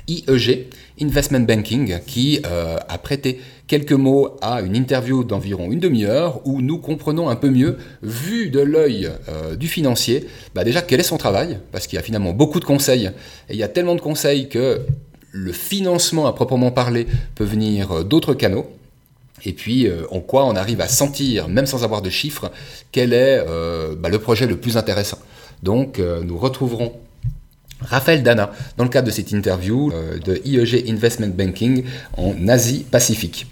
IEG, 0.06 0.68
Investment 1.00 1.40
Banking, 1.40 2.00
qui 2.06 2.42
a 2.44 2.98
prêté 2.98 3.40
quelques 3.70 3.92
mots 3.92 4.36
à 4.42 4.62
une 4.62 4.74
interview 4.74 5.22
d'environ 5.22 5.70
une 5.70 5.78
demi-heure 5.78 6.44
où 6.44 6.60
nous 6.60 6.78
comprenons 6.78 7.28
un 7.28 7.36
peu 7.36 7.50
mieux, 7.50 7.76
vu 8.02 8.50
de 8.50 8.58
l'œil 8.58 9.08
euh, 9.28 9.54
du 9.54 9.68
financier, 9.68 10.26
bah 10.56 10.64
déjà 10.64 10.82
quel 10.82 10.98
est 10.98 11.04
son 11.04 11.18
travail, 11.18 11.60
parce 11.70 11.86
qu'il 11.86 11.94
y 11.94 12.00
a 12.00 12.02
finalement 12.02 12.32
beaucoup 12.32 12.58
de 12.58 12.64
conseils, 12.64 13.12
et 13.48 13.52
il 13.52 13.56
y 13.56 13.62
a 13.62 13.68
tellement 13.68 13.94
de 13.94 14.00
conseils 14.00 14.48
que 14.48 14.80
le 15.30 15.52
financement 15.52 16.26
à 16.26 16.32
proprement 16.32 16.72
parler 16.72 17.06
peut 17.36 17.44
venir 17.44 17.92
euh, 17.92 18.02
d'autres 18.02 18.34
canaux. 18.34 18.68
Et 19.44 19.52
puis, 19.52 19.86
euh, 19.86 20.02
en 20.10 20.18
quoi 20.18 20.46
on 20.46 20.56
arrive 20.56 20.80
à 20.80 20.88
sentir, 20.88 21.46
même 21.46 21.66
sans 21.66 21.84
avoir 21.84 22.02
de 22.02 22.10
chiffres, 22.10 22.50
quel 22.90 23.12
est 23.12 23.38
bah, 24.00 24.08
le 24.08 24.18
projet 24.18 24.48
le 24.48 24.56
plus 24.56 24.78
intéressant. 24.78 25.18
Donc, 25.62 26.00
nous 26.00 26.36
retrouverons 26.36 26.92
Raphaël 27.80 28.24
Dana 28.24 28.50
dans 28.76 28.84
le 28.84 28.90
cadre 28.90 29.06
de 29.06 29.12
cette 29.12 29.30
interview 29.30 29.92
de 30.24 30.42
IEG 30.44 30.90
Investment 30.90 31.28
Banking 31.28 31.84
en 32.18 32.48
Asie-Pacifique. 32.48 33.46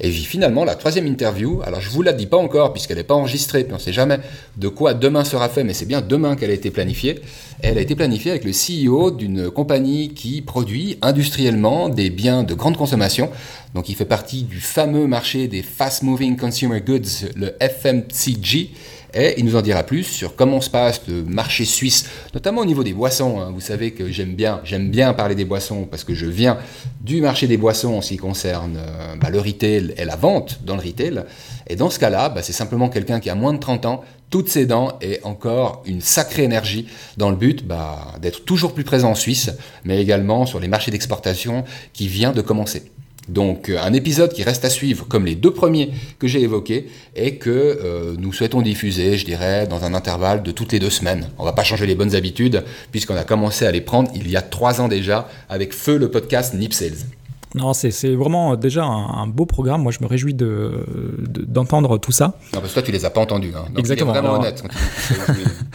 Et 0.00 0.10
finalement, 0.10 0.64
la 0.64 0.74
troisième 0.74 1.06
interview, 1.06 1.60
alors 1.64 1.80
je 1.80 1.90
vous 1.90 2.02
la 2.02 2.12
dis 2.12 2.26
pas 2.26 2.36
encore 2.36 2.72
puisqu'elle 2.72 2.96
n'est 2.96 3.04
pas 3.04 3.14
enregistrée, 3.14 3.64
puis 3.64 3.72
on 3.72 3.76
ne 3.76 3.80
sait 3.80 3.92
jamais 3.92 4.18
de 4.56 4.68
quoi 4.68 4.94
demain 4.94 5.24
sera 5.24 5.48
fait, 5.48 5.64
mais 5.64 5.74
c'est 5.74 5.86
bien 5.86 6.00
demain 6.00 6.36
qu'elle 6.36 6.50
a 6.50 6.54
été 6.54 6.70
planifiée. 6.70 7.20
Elle 7.62 7.78
a 7.78 7.80
été 7.80 7.94
planifiée 7.94 8.30
avec 8.30 8.44
le 8.44 8.52
CEO 8.52 9.10
d'une 9.10 9.50
compagnie 9.50 10.14
qui 10.14 10.42
produit 10.42 10.98
industriellement 11.02 11.88
des 11.88 12.10
biens 12.10 12.42
de 12.42 12.54
grande 12.54 12.76
consommation. 12.76 13.30
Donc 13.74 13.88
il 13.88 13.94
fait 13.94 14.04
partie 14.04 14.42
du 14.42 14.60
fameux 14.60 15.06
marché 15.06 15.48
des 15.48 15.62
Fast 15.62 16.02
Moving 16.02 16.36
Consumer 16.36 16.80
Goods, 16.80 17.30
le 17.36 17.54
FMCG. 17.60 18.70
Et 19.14 19.34
il 19.38 19.44
nous 19.44 19.56
en 19.56 19.62
dira 19.62 19.82
plus 19.82 20.04
sur 20.04 20.36
comment 20.36 20.60
se 20.60 20.70
passe 20.70 21.02
le 21.06 21.22
marché 21.24 21.64
suisse, 21.64 22.08
notamment 22.32 22.62
au 22.62 22.64
niveau 22.64 22.82
des 22.82 22.94
boissons. 22.94 23.40
Hein. 23.40 23.50
Vous 23.52 23.60
savez 23.60 23.92
que 23.92 24.10
j'aime 24.10 24.34
bien, 24.34 25.12
parler 25.12 25.34
des 25.34 25.44
boissons 25.44 25.86
parce 25.90 26.04
que 26.04 26.14
je 26.14 26.26
viens 26.26 26.58
du 27.00 27.20
marché 27.20 27.46
des 27.46 27.56
boissons 27.56 27.94
en 27.94 28.00
ce 28.00 28.08
qui 28.08 28.16
concerne 28.16 28.76
euh, 28.78 29.16
bah, 29.20 29.28
le 29.30 29.38
retail 29.38 29.94
et 29.96 30.04
la 30.04 30.16
vente 30.16 30.60
dans 30.64 30.76
le 30.76 30.82
retail. 30.82 31.24
Et 31.66 31.76
dans 31.76 31.90
ce 31.90 31.98
cas-là, 31.98 32.30
bah, 32.30 32.42
c'est 32.42 32.52
simplement 32.52 32.88
quelqu'un 32.88 33.20
qui 33.20 33.28
a 33.28 33.34
moins 33.34 33.52
de 33.52 33.58
30 33.58 33.86
ans, 33.86 34.02
toutes 34.30 34.48
ses 34.48 34.64
dents 34.64 34.98
et 35.02 35.20
encore 35.24 35.82
une 35.84 36.00
sacrée 36.00 36.44
énergie 36.44 36.86
dans 37.18 37.30
le 37.30 37.36
but 37.36 37.66
bah, 37.66 38.14
d'être 38.20 38.44
toujours 38.44 38.72
plus 38.72 38.84
présent 38.84 39.10
en 39.10 39.14
Suisse, 39.14 39.50
mais 39.84 40.00
également 40.00 40.46
sur 40.46 40.58
les 40.58 40.68
marchés 40.68 40.90
d'exportation 40.90 41.64
qui 41.92 42.08
vient 42.08 42.32
de 42.32 42.40
commencer. 42.40 42.90
Donc 43.28 43.68
euh, 43.68 43.78
un 43.80 43.92
épisode 43.92 44.32
qui 44.32 44.42
reste 44.42 44.64
à 44.64 44.70
suivre, 44.70 45.06
comme 45.06 45.24
les 45.24 45.34
deux 45.34 45.52
premiers 45.52 45.90
que 46.18 46.26
j'ai 46.26 46.42
évoqués, 46.42 46.88
et 47.14 47.36
que 47.36 47.50
euh, 47.50 48.14
nous 48.18 48.32
souhaitons 48.32 48.62
diffuser, 48.62 49.16
je 49.16 49.24
dirais, 49.24 49.66
dans 49.66 49.84
un 49.84 49.94
intervalle 49.94 50.42
de 50.42 50.50
toutes 50.50 50.72
les 50.72 50.78
deux 50.78 50.90
semaines. 50.90 51.28
On 51.38 51.44
va 51.44 51.52
pas 51.52 51.64
changer 51.64 51.86
les 51.86 51.94
bonnes 51.94 52.14
habitudes, 52.14 52.64
puisqu'on 52.90 53.16
a 53.16 53.24
commencé 53.24 53.64
à 53.64 53.70
les 53.70 53.80
prendre 53.80 54.10
il 54.14 54.28
y 54.28 54.36
a 54.36 54.42
trois 54.42 54.80
ans 54.80 54.88
déjà, 54.88 55.28
avec 55.48 55.72
feu 55.72 55.96
le 55.98 56.10
podcast 56.10 56.54
Nip 56.54 56.74
Sales. 56.74 57.06
Non, 57.54 57.74
c'est 57.74 58.14
vraiment 58.14 58.56
déjà 58.56 58.84
un, 58.84 59.26
beau 59.26 59.44
programme. 59.44 59.82
Moi, 59.82 59.92
je 59.92 59.98
me 60.02 60.08
réjouis 60.08 60.34
d'entendre 60.34 61.92
de, 61.92 61.96
tout 61.98 62.12
ça. 62.12 62.34
Non, 62.54 62.60
parce 62.60 62.68
que 62.68 62.74
toi, 62.74 62.82
tu 62.82 62.92
les 62.92 63.04
as 63.04 63.10
pas 63.10 63.20
entendus. 63.20 63.52
Hein. 63.54 63.66
Exactement. 63.76 64.12
vraiment 64.12 64.34
honnête. 64.34 64.62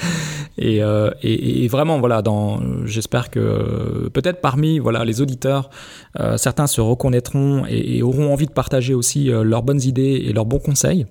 Euh, 0.62 1.12
et, 1.22 1.68
vraiment, 1.68 2.00
voilà, 2.00 2.24
j'espère 2.86 3.30
que 3.30 4.10
peut-être 4.14 4.42
parmi 4.42 4.80
voilà, 4.80 5.06
les 5.06 5.22
auditeurs, 5.22 5.70
euh, 6.20 6.38
certains 6.38 6.68
se 6.68 6.82
reconnaîtront 6.82 7.66
et, 7.70 8.02
auront 8.02 8.32
envie 8.32 8.48
de 8.48 8.52
partager 8.52 8.94
aussi 8.94 9.32
euh, 9.32 9.44
leurs 9.44 9.64
bonnes 9.64 9.82
idées 9.82 10.24
et 10.28 10.34
leurs 10.34 10.46
bons 10.46 10.60
conseils. 10.60 11.06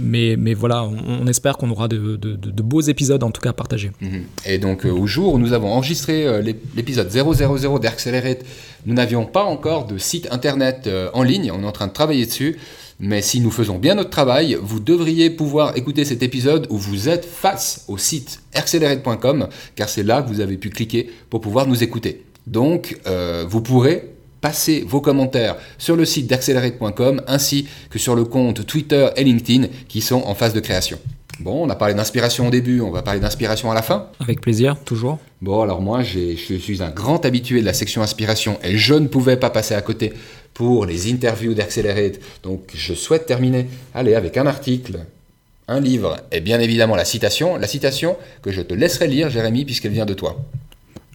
Mais, 0.00 0.36
mais 0.38 0.54
voilà, 0.54 0.84
on, 0.84 1.26
espère 1.26 1.56
qu'on 1.56 1.70
aura 1.70 1.88
de, 1.88 2.16
de, 2.16 2.62
beaux 2.62 2.80
épisodes 2.80 3.22
en 3.22 3.30
tout 3.30 3.40
cas 3.40 3.50
à 3.50 3.52
partager. 3.52 3.90
Mhm. 4.00 4.24
Et 4.46 4.58
donc, 4.58 4.84
au 4.84 5.06
jour 5.06 5.34
où 5.34 5.38
nous 5.38 5.52
avons 5.52 5.72
enregistré 5.72 6.42
l'épisode 6.76 7.10
000 7.10 7.78
d'Accelerate, 7.78 8.44
nous 8.86 8.94
n'avions 8.94 9.24
pas 9.24 9.42
encore 9.42 9.86
de 9.86 9.98
site 9.98 10.28
internet 10.30 10.88
en 11.12 11.22
ligne. 11.22 11.50
On 11.52 11.62
est 11.62 11.66
en 11.66 11.72
train 11.72 11.86
de 11.86 11.92
travailler 11.92 12.26
dessus. 12.26 12.58
Mais 13.00 13.22
si 13.22 13.40
nous 13.40 13.50
faisons 13.50 13.78
bien 13.78 13.94
notre 13.94 14.10
travail, 14.10 14.56
vous 14.60 14.80
devriez 14.80 15.30
pouvoir 15.30 15.76
écouter 15.76 16.04
cet 16.04 16.22
épisode 16.22 16.66
où 16.70 16.78
vous 16.78 17.08
êtes 17.08 17.24
face 17.24 17.84
au 17.88 17.98
site 17.98 18.40
accelerate.com, 18.54 19.48
car 19.74 19.88
c'est 19.88 20.02
là 20.02 20.22
que 20.22 20.28
vous 20.28 20.40
avez 20.40 20.56
pu 20.56 20.70
cliquer 20.70 21.10
pour 21.30 21.40
pouvoir 21.40 21.66
nous 21.66 21.82
écouter. 21.82 22.24
Donc, 22.46 22.98
euh, 23.06 23.44
vous 23.48 23.62
pourrez 23.62 24.10
passer 24.40 24.84
vos 24.86 25.00
commentaires 25.00 25.56
sur 25.78 25.96
le 25.96 26.04
site 26.04 26.26
d'accelerate.com 26.26 27.22
ainsi 27.26 27.66
que 27.88 27.98
sur 27.98 28.14
le 28.14 28.24
compte 28.24 28.66
Twitter 28.66 29.08
et 29.16 29.24
LinkedIn 29.24 29.68
qui 29.88 30.00
sont 30.02 30.22
en 30.26 30.34
phase 30.34 30.52
de 30.52 30.60
création. 30.60 30.98
Bon, 31.40 31.64
on 31.66 31.70
a 31.70 31.74
parlé 31.74 31.94
d'inspiration 31.94 32.46
au 32.46 32.50
début, 32.50 32.80
on 32.80 32.90
va 32.90 33.02
parler 33.02 33.20
d'inspiration 33.20 33.70
à 33.70 33.74
la 33.74 33.82
fin. 33.82 34.06
Avec 34.20 34.40
plaisir, 34.40 34.76
toujours. 34.84 35.18
Bon, 35.40 35.62
alors 35.62 35.80
moi, 35.80 36.02
je 36.02 36.36
suis 36.36 36.82
un 36.82 36.90
grand 36.90 37.24
habitué 37.24 37.60
de 37.60 37.66
la 37.66 37.72
section 37.72 38.02
inspiration 38.02 38.58
et 38.62 38.76
je 38.76 38.94
ne 38.94 39.08
pouvais 39.08 39.36
pas 39.36 39.50
passer 39.50 39.74
à 39.74 39.82
côté 39.82 40.12
pour 40.54 40.86
les 40.86 41.12
interviews 41.12 41.52
d'Accelerate. 41.54 42.20
Donc 42.42 42.70
je 42.74 42.94
souhaite 42.94 43.26
terminer 43.26 43.66
allez, 43.92 44.14
avec 44.14 44.36
un 44.36 44.46
article, 44.46 45.00
un 45.68 45.80
livre 45.80 46.16
et 46.32 46.40
bien 46.40 46.60
évidemment 46.60 46.96
la 46.96 47.04
citation. 47.04 47.56
La 47.56 47.66
citation 47.66 48.16
que 48.42 48.52
je 48.52 48.62
te 48.62 48.72
laisserai 48.72 49.08
lire, 49.08 49.28
Jérémy, 49.28 49.64
puisqu'elle 49.64 49.92
vient 49.92 50.06
de 50.06 50.14
toi. 50.14 50.40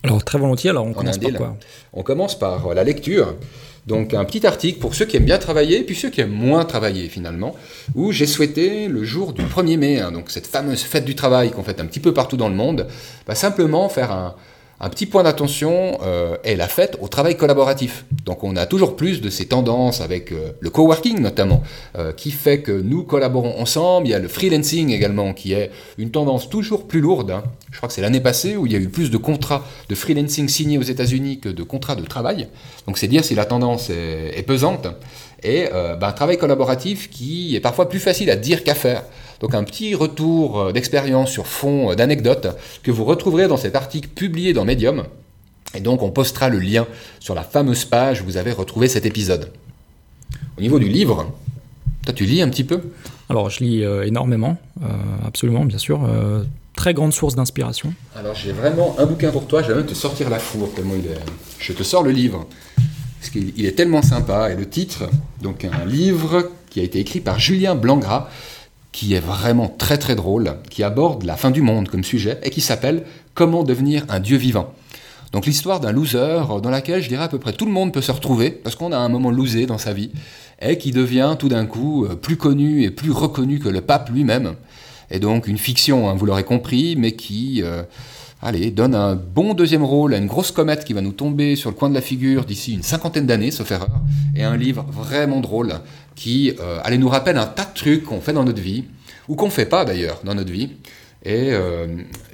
Alors 0.04 0.24
très 0.24 0.38
volontiers, 0.38 0.70
alors 0.70 0.86
on, 0.86 0.94
commence 0.94 1.18
par 1.18 1.34
quoi 1.34 1.58
On 1.94 2.04
commence 2.04 2.38
par 2.38 2.74
la 2.74 2.84
lecture. 2.84 3.36
Donc 3.86 4.14
un 4.14 4.24
petit 4.24 4.46
article 4.46 4.80
pour 4.80 4.94
ceux 4.94 5.06
qui 5.06 5.18
aiment 5.18 5.26
bien 5.26 5.40
travailler, 5.40 5.84
puis 5.84 5.96
ceux 5.96 6.10
qui 6.10 6.22
aiment 6.22 6.30
moins 6.30 6.64
travailler 6.64 7.10
finalement, 7.10 7.56
où 7.96 8.12
j'ai 8.12 8.28
souhaité 8.28 8.88
le 8.88 9.04
jour 9.04 9.34
du 9.34 9.42
1er 9.42 9.78
mai, 9.78 10.00
hein, 10.00 10.12
donc 10.12 10.30
cette 10.30 10.48
fameuse 10.48 10.84
fête 10.84 11.06
du 11.06 11.16
travail 11.16 11.52
qu'on 11.52 11.64
fait 11.64 11.82
un 11.82 11.86
petit 11.86 12.00
peu 12.00 12.14
partout 12.14 12.38
dans 12.38 12.50
le 12.50 12.56
monde, 12.56 12.88
bah, 13.26 13.36
simplement 13.36 13.90
faire 13.90 14.12
un, 14.12 14.36
un 14.82 14.90
petit 14.90 15.06
point 15.06 15.24
d'attention 15.24 15.98
euh, 16.04 16.38
est 16.44 16.56
la 16.56 16.68
fête 16.68 16.98
au 17.02 17.08
travail 17.08 17.36
collaboratif. 17.36 18.06
Donc 18.26 18.44
on 18.44 18.56
a 18.56 18.66
toujours 18.66 18.96
plus 18.96 19.20
de 19.22 19.30
ces 19.30 19.46
tendances 19.46 20.00
avec 20.00 20.32
euh, 20.32 20.52
le 20.60 20.70
coworking 20.70 21.20
notamment, 21.20 21.64
euh, 21.98 22.14
qui 22.14 22.32
fait 22.32 22.62
que 22.62 22.72
nous 22.72 23.04
collaborons 23.04 23.60
ensemble. 23.60 24.08
Il 24.08 24.12
y 24.12 24.14
a 24.14 24.20
le 24.20 24.30
freelancing 24.30 24.92
également, 24.92 25.34
qui 25.34 25.54
est 25.54 25.72
une 25.98 26.12
tendance 26.12 26.50
toujours 26.50 26.88
plus 26.88 27.02
lourde. 27.02 27.32
Hein. 27.32 27.44
Je 27.72 27.78
crois 27.78 27.88
que 27.88 27.94
c'est 27.94 28.02
l'année 28.02 28.22
passée 28.22 28.56
où 28.56 28.66
il 28.66 28.72
y 28.72 28.76
a 28.76 28.80
eu 28.80 28.90
plus 28.90 29.12
de 29.12 29.18
contrats 29.18 29.66
de 29.90 29.96
freelancing 29.96 30.48
signés 30.48 30.78
aux 30.78 30.84
États-Unis 30.84 31.40
que 31.40 31.50
de 31.50 31.64
contrats 31.64 31.96
de 31.96 32.06
travail. 32.06 32.48
Donc 32.88 32.98
c'est 32.98 33.08
dire 33.08 33.26
si 33.26 33.36
la 33.36 33.46
tendance 33.46 33.90
est, 33.90 34.44
pesante. 34.48 34.88
Et 35.44 35.70
ben, 35.72 36.08
un 36.08 36.12
travail 36.12 36.38
collaboratif 36.38 37.10
qui 37.10 37.56
est 37.56 37.60
parfois 37.60 37.88
plus 37.88 38.00
facile 38.00 38.30
à 38.30 38.36
dire 38.36 38.64
qu'à 38.64 38.76
faire. 38.76 39.04
Donc 39.40 39.56
un 39.56 39.64
petit 39.64 39.96
retour 39.96 40.60
euh, 40.60 40.72
d'expérience 40.72 41.32
sur 41.32 41.48
fond 41.48 41.92
euh, 41.92 41.96
d'anecdotes 41.96 42.48
que 42.84 42.92
vous 42.92 43.06
retrouverez 43.06 43.48
dans 43.48 43.58
cet 43.58 43.76
article 43.76 44.10
publié 44.10 44.54
dans 44.54 44.66
Medium. 44.66 45.06
Et 45.76 45.80
donc 45.80 46.02
on 46.02 46.12
postera 46.12 46.50
le 46.50 46.60
lien 46.60 46.88
sur 47.20 47.36
la 47.36 47.44
fameuse 47.44 47.86
page 47.86 48.22
où 48.22 48.26
vous 48.26 48.38
avez 48.38 48.52
retrouvé 48.52 48.88
cet 48.88 49.06
épisode. 49.06 49.52
Au 50.58 50.62
niveau 50.62 50.80
du 50.80 50.90
livre, 50.90 51.32
toi 52.06 52.14
tu 52.14 52.26
lis 52.26 52.42
un 52.42 52.50
petit 52.50 52.64
peu? 52.64 52.82
Alors 53.30 53.50
je 53.50 53.64
lis 53.64 53.84
euh, 53.84 54.04
énormément, 54.04 54.58
absolument 55.26 55.64
bien 55.66 55.78
sûr. 55.78 56.02
très 56.76 56.94
grande 56.94 57.14
source 57.14 57.36
d'inspiration. 57.36 57.94
Alors 58.16 58.34
j'ai 58.34 58.52
vraiment 58.52 58.96
un 58.98 59.06
bouquin 59.06 59.30
pour 59.30 59.46
toi, 59.46 59.62
je 59.62 59.68
vais 59.68 59.76
même 59.76 59.86
te 59.86 59.94
sortir 59.94 60.30
la 60.30 60.40
fourre 60.40 60.74
tellement 60.74 60.96
il 60.98 61.12
est... 61.12 61.20
Je 61.60 61.74
te 61.74 61.84
sors 61.84 62.04
le 62.04 62.12
livre. 62.12 62.48
Parce 63.20 63.32
qu'il 63.32 63.66
est 63.66 63.76
tellement 63.76 64.02
sympa. 64.02 64.52
Et 64.52 64.56
le 64.56 64.68
titre, 64.68 65.10
donc 65.42 65.66
un 65.66 65.86
livre 65.86 66.52
qui 66.70 66.80
a 66.80 66.84
été 66.84 67.00
écrit 67.00 67.20
par 67.20 67.40
Julien 67.40 67.76
Blangras, 67.76 68.30
qui 68.92 69.14
est 69.14 69.20
vraiment 69.20 69.68
très 69.68 69.98
très 69.98 70.16
drôle, 70.16 70.56
qui 70.70 70.84
aborde 70.84 71.24
la 71.24 71.36
fin 71.36 71.52
du 71.52 71.62
monde 71.62 71.90
comme 71.90 72.04
sujet 72.04 72.40
et 72.44 72.50
qui 72.50 72.62
s'appelle 72.62 73.04
Comment 73.34 73.64
devenir 73.64 74.06
un 74.10 74.20
dieu 74.20 74.38
vivant. 74.38 74.74
Donc 75.32 75.46
l'histoire 75.46 75.80
d'un 75.80 75.92
loser 75.92 76.42
dans 76.62 76.70
laquelle 76.70 77.04
je 77.04 77.08
dirais 77.08 77.24
à 77.24 77.28
peu 77.28 77.38
près 77.38 77.54
tout 77.54 77.66
le 77.66 77.72
monde 77.72 77.94
peut 77.94 78.02
se 78.02 78.12
retrouver 78.12 78.50
parce 78.50 78.76
qu'on 78.76 78.92
a 78.92 78.98
un 78.98 79.10
moment 79.10 79.30
losé 79.30 79.68
dans 79.68 79.78
sa 79.78 79.94
vie 79.94 80.12
et 80.60 80.78
qui 80.78 80.92
devient 80.92 81.36
tout 81.38 81.50
d'un 81.50 81.66
coup 81.68 82.06
euh, 82.06 82.16
plus 82.16 82.36
connu 82.36 82.84
et 82.84 82.90
plus 82.90 83.12
reconnu 83.12 83.60
que 83.60 83.70
le 83.70 83.82
pape 83.82 84.10
lui-même. 84.10 84.56
Et 85.12 85.20
donc 85.20 85.48
une 85.48 85.58
fiction, 85.58 86.10
hein, 86.10 86.16
vous 86.16 86.26
l'aurez 86.26 86.44
compris, 86.44 86.96
mais 86.98 87.14
qui 87.14 87.62
euh, 87.64 87.84
allez, 88.42 88.72
donne 88.72 88.96
un 88.96 89.16
bon 89.16 89.54
deuxième 89.54 89.84
rôle 89.84 90.14
à 90.14 90.18
une 90.18 90.28
grosse 90.28 90.52
comète 90.52 90.86
qui 90.86 90.94
va 90.94 91.02
nous 91.02 91.12
tomber 91.12 91.56
sur 91.56 91.70
le 91.70 91.76
coin 91.76 91.90
de 91.90 91.96
la 91.96 92.02
figure 92.02 92.46
d'ici 92.46 92.74
une 92.74 92.84
cinquantaine 92.84 93.26
d'années, 93.26 93.52
sauf 93.52 93.72
erreur, 93.72 94.02
et 94.36 94.44
un 94.44 94.58
livre 94.58 94.86
vraiment 94.90 95.40
drôle 95.40 95.74
qui 96.16 96.54
euh, 96.60 96.80
allez, 96.84 96.98
nous 96.98 97.10
rappelle 97.10 97.38
un 97.38 97.46
tas 97.46 97.66
de 97.66 97.74
trucs 97.74 98.04
qu'on 98.04 98.22
fait 98.22 98.34
dans 98.34 98.44
notre 98.44 98.62
vie, 98.62 98.86
ou 99.28 99.36
qu'on 99.36 99.46
ne 99.46 99.52
fait 99.52 99.66
pas 99.66 99.86
d'ailleurs 99.86 100.20
dans 100.24 100.36
notre 100.36 100.52
vie. 100.52 100.72
Et 101.24 101.50
euh, 101.52 101.88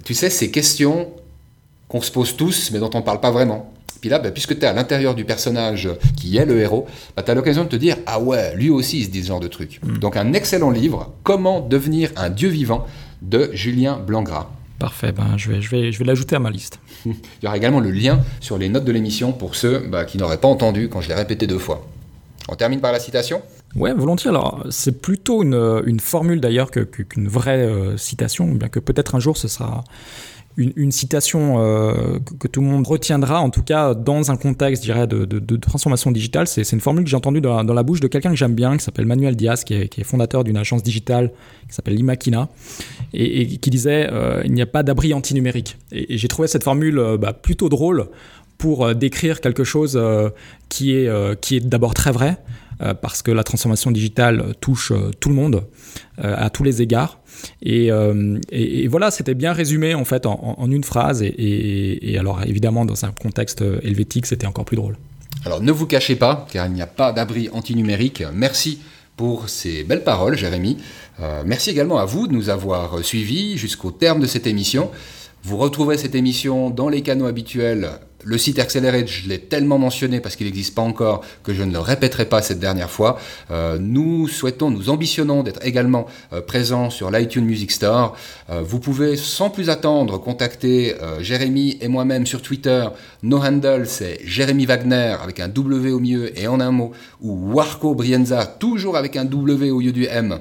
tu 0.04 0.14
sais, 0.14 0.30
ces 0.30 0.52
questions 0.52 1.10
qu'on 1.88 2.02
se 2.02 2.12
pose 2.12 2.36
tous, 2.36 2.72
mais 2.72 2.80
dont 2.80 2.90
on 2.94 3.00
ne 3.00 3.04
parle 3.04 3.20
pas 3.20 3.32
vraiment. 3.32 3.72
Puis 4.02 4.10
là, 4.10 4.20
bah, 4.20 4.32
puisque 4.32 4.58
tu 4.58 4.62
es 4.62 4.66
à 4.66 4.74
l'intérieur 4.74 5.16
du 5.16 5.26
personnage 5.26 5.90
qui 6.16 6.38
est 6.38 6.46
le 6.46 6.60
héros, 6.60 6.86
bah, 7.16 7.24
tu 7.24 7.32
as 7.32 7.34
l'occasion 7.34 7.64
de 7.64 7.70
te 7.70 7.76
dire 7.76 7.98
Ah 8.06 8.20
ouais, 8.20 8.56
lui 8.56 8.70
aussi 8.70 9.00
il 9.00 9.06
se 9.06 9.10
dit 9.10 9.24
ce 9.24 9.28
genre 9.28 9.40
de 9.40 9.48
trucs. 9.48 9.82
Mm. 9.84 9.98
Donc, 9.98 10.16
un 10.16 10.34
excellent 10.34 10.70
livre, 10.70 11.14
Comment 11.24 11.62
devenir 11.62 12.12
un 12.16 12.30
dieu 12.30 12.50
vivant, 12.50 12.86
de 13.22 13.50
Julien 13.54 13.98
Blangras. 13.98 14.50
Parfait, 14.80 15.12
ben, 15.12 15.38
je 15.38 15.52
vais, 15.52 15.62
je 15.62 15.70
vais, 15.70 15.92
je 15.92 16.00
vais 16.00 16.06
l'ajouter 16.06 16.36
à 16.36 16.40
ma 16.40 16.50
liste. 16.50 16.80
Il 17.06 17.14
y 17.44 17.48
aura 17.48 17.58
également 17.58 17.80
le 17.80 17.92
lien 17.92 18.22
sur 18.42 18.58
les 18.58 18.70
notes 18.70 18.86
de 18.86 18.92
l'émission 18.92 19.32
pour 19.32 19.56
ceux 19.56 19.80
bah, 19.80 20.06
qui 20.06 20.18
n'auraient 20.18 20.40
pas 20.40 20.48
entendu 20.48 20.90
quand 20.90 21.02
je 21.02 21.08
l'ai 21.08 21.16
répété 21.16 21.48
deux 21.48 21.60
fois. 21.60 21.86
On 22.50 22.56
termine 22.56 22.82
par 22.82 22.92
la 22.92 23.00
citation? 23.00 23.42
Ouais, 23.76 23.94
volontiers. 23.94 24.30
Alors, 24.30 24.66
c'est 24.70 25.02
plutôt 25.02 25.44
une, 25.44 25.82
une 25.86 26.00
formule 26.00 26.40
d'ailleurs 26.40 26.72
qu'une 26.72 27.28
vraie 27.28 27.66
euh, 27.66 27.98
citation, 27.98 28.48
bien 28.48 28.70
que 28.70 28.80
peut-être 28.80 29.16
un 29.16 29.20
jour 29.20 29.36
ce 29.38 29.48
sera 29.48 29.84
une, 30.58 30.92
citation 30.92 31.60
euh, 31.60 32.20
que, 32.40 32.48
tout 32.48 32.62
le 32.62 32.68
monde 32.68 32.88
retiendra, 32.88 33.42
en 33.42 33.50
tout 33.50 33.62
cas 33.62 33.94
dans 33.94 34.32
un 34.32 34.38
contexte, 34.38 34.84
dirais, 34.84 35.08
de, 35.08 35.26
de, 35.26 35.56
transformation 35.58 36.12
digitale. 36.12 36.48
C'est 36.48 36.70
une 36.72 36.80
formule 36.80 37.04
que 37.04 37.10
j'ai 37.10 37.16
entendue 37.16 37.42
dans, 37.42 37.64
la 37.64 37.84
bouche 37.84 38.00
de 38.00 38.08
quelqu'un 38.08 38.30
que 38.30 38.36
j'aime 38.36 38.56
bien, 38.56 38.78
qui 38.78 38.84
s'appelle 38.84 39.06
Manuel 39.06 39.36
Diaz, 39.36 39.64
qui 39.64 39.74
est, 39.74 40.04
fondateur 40.04 40.44
d'une 40.44 40.58
agence 40.58 40.84
digitale 40.84 41.32
qui 41.68 41.76
s'appelle 41.76 41.96
Limakina, 41.96 42.50
et, 43.14 43.42
et, 43.42 43.58
qui 43.58 43.70
disait 43.70 44.08
euh, 44.12 44.42
il 44.46 44.54
n'y 44.54 44.62
a 44.62 44.66
pas 44.66 44.84
d'abri 44.84 45.14
antinumérique. 45.14 45.78
Et, 45.92 46.14
et 46.14 46.18
j'ai 46.18 46.28
trouvé 46.28 46.48
cette 46.48 46.64
formule 46.64 47.00
euh, 47.00 47.18
bah, 47.18 47.34
plutôt 47.34 47.70
drôle 47.70 48.08
pour 48.58 48.96
décrire 48.96 49.42
quelque 49.42 49.66
chose 49.66 50.02
qui 50.70 50.94
est, 50.96 51.42
qui 51.42 51.58
est 51.58 51.60
d'abord 51.60 51.94
très 51.94 52.14
vrai, 52.14 52.38
parce 53.02 53.22
que 53.22 53.32
la 53.32 53.44
transformation 53.44 53.92
digitale 53.92 54.54
touche 54.60 54.92
tout 55.20 55.30
le 55.30 55.36
monde 55.36 55.64
à 56.18 56.50
tous 56.50 56.64
les 56.64 56.82
égards. 56.82 57.20
Euh, 57.66 58.40
et, 58.52 58.88
voilà, 58.88 59.12
c'était 59.12 59.34
bien 59.34 59.54
résumé 59.54 59.94
en 59.94 60.06
fait 60.06 60.26
en, 60.26 60.70
une 60.70 60.84
phrase. 60.84 61.24
Et, 61.24 62.16
alors 62.20 62.44
évidemment, 62.44 62.86
dans 62.86 63.06
un 63.06 63.12
contexte 63.12 63.62
helvétique, 63.62 64.26
c'était 64.26 64.48
encore 64.48 64.66
plus 64.66 64.78
drôle. 64.78 64.98
Alors 65.46 65.62
ne 65.62 65.72
vous 65.72 65.86
cachez 65.86 66.16
pas, 66.16 66.48
car 66.52 66.66
il 66.68 66.74
n'y 66.74 66.82
a 66.82 66.88
pas 66.88 67.12
d'abri 67.12 67.50
antinumérique. 67.52 68.24
Merci 68.34 68.80
pour 69.16 69.48
ces 69.50 69.84
belles 69.84 70.04
paroles, 70.04 70.38
Jérémy. 70.38 70.78
Euh, 71.22 71.44
merci 71.46 71.70
également 71.70 71.98
à 71.98 72.06
vous 72.06 72.28
de 72.28 72.34
nous 72.34 72.50
avoir 72.50 73.04
suivis 73.04 73.58
jusqu'au 73.58 73.92
terme 73.92 74.20
de 74.20 74.28
cette 74.28 74.48
émission. 74.48 74.92
Vous 75.44 75.58
retrouverez 75.58 75.98
cette 75.98 76.16
émission 76.16 76.70
dans 76.70 76.90
les 76.90 77.02
canaux 77.02 77.28
habituels 77.28 77.90
le 78.26 78.40
site 78.40 78.58
Accelerate, 78.60 79.08
je 79.08 79.30
l'ai 79.30 79.40
tellement 79.40 79.78
mentionné 79.78 80.20
parce 80.20 80.36
qu'il 80.36 80.48
n'existe 80.48 80.74
pas 80.74 80.82
encore 80.82 81.24
que 81.44 81.54
je 81.54 81.62
ne 81.62 81.72
le 81.72 81.80
répéterai 81.80 82.26
pas 82.26 82.42
cette 82.42 82.60
dernière 82.60 82.90
fois. 82.90 83.20
Euh, 83.52 83.78
nous 83.80 84.28
souhaitons, 84.28 84.72
nous 84.72 84.90
ambitionnons 84.90 85.44
d'être 85.44 85.64
également 85.64 86.08
euh, 86.34 86.42
présents 86.42 86.90
sur 86.90 87.12
l'iTunes 87.12 87.46
Music 87.46 87.72
Store. 87.72 88.18
Euh, 88.50 88.64
vous 88.66 88.80
pouvez 88.80 89.16
sans 89.16 89.52
plus 89.52 89.70
attendre 89.70 90.18
contacter 90.18 90.96
Jérémy 91.20 91.78
et 91.82 91.88
moi-même 91.88 92.26
sur 92.26 92.42
Twitter. 92.42 92.88
Nos 93.22 93.38
handles, 93.38 93.86
c'est 93.86 94.20
Jérémy 94.26 94.66
Wagner 94.66 95.16
avec 95.22 95.40
un 95.40 95.48
W 95.48 95.92
au 95.92 96.00
milieu 96.00 96.38
et 96.40 96.48
en 96.48 96.60
un 96.60 96.72
mot, 96.72 96.92
ou 97.22 97.54
Warco 97.54 97.94
Brienza, 97.94 98.46
toujours 98.46 98.98
avec 98.98 99.16
un 99.16 99.26
W 99.26 99.70
au 99.70 99.82
lieu 99.82 99.92
du 99.92 100.06
M 100.06 100.40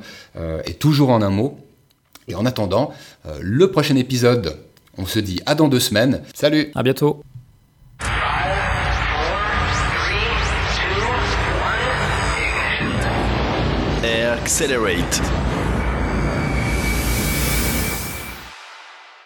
et 0.64 0.74
toujours 0.74 1.10
en 1.10 1.20
un 1.20 1.30
mot. 1.30 1.58
Et 2.28 2.34
en 2.34 2.46
attendant, 2.46 2.92
le 3.40 3.70
prochain 3.70 3.96
épisode, 3.96 4.56
on 4.96 5.04
se 5.04 5.18
dit 5.18 5.40
à 5.44 5.54
dans 5.54 5.68
deux 5.68 5.80
semaines. 5.80 6.22
Salut 6.34 6.70
À 6.74 6.82
bientôt 6.82 7.22
Five, 7.98 8.94
four, 9.10 9.44
three, 9.94 10.30
two, 10.76 10.98
one, 11.60 11.82
ignition. 14.00 14.04
Accelerate. 14.04 15.43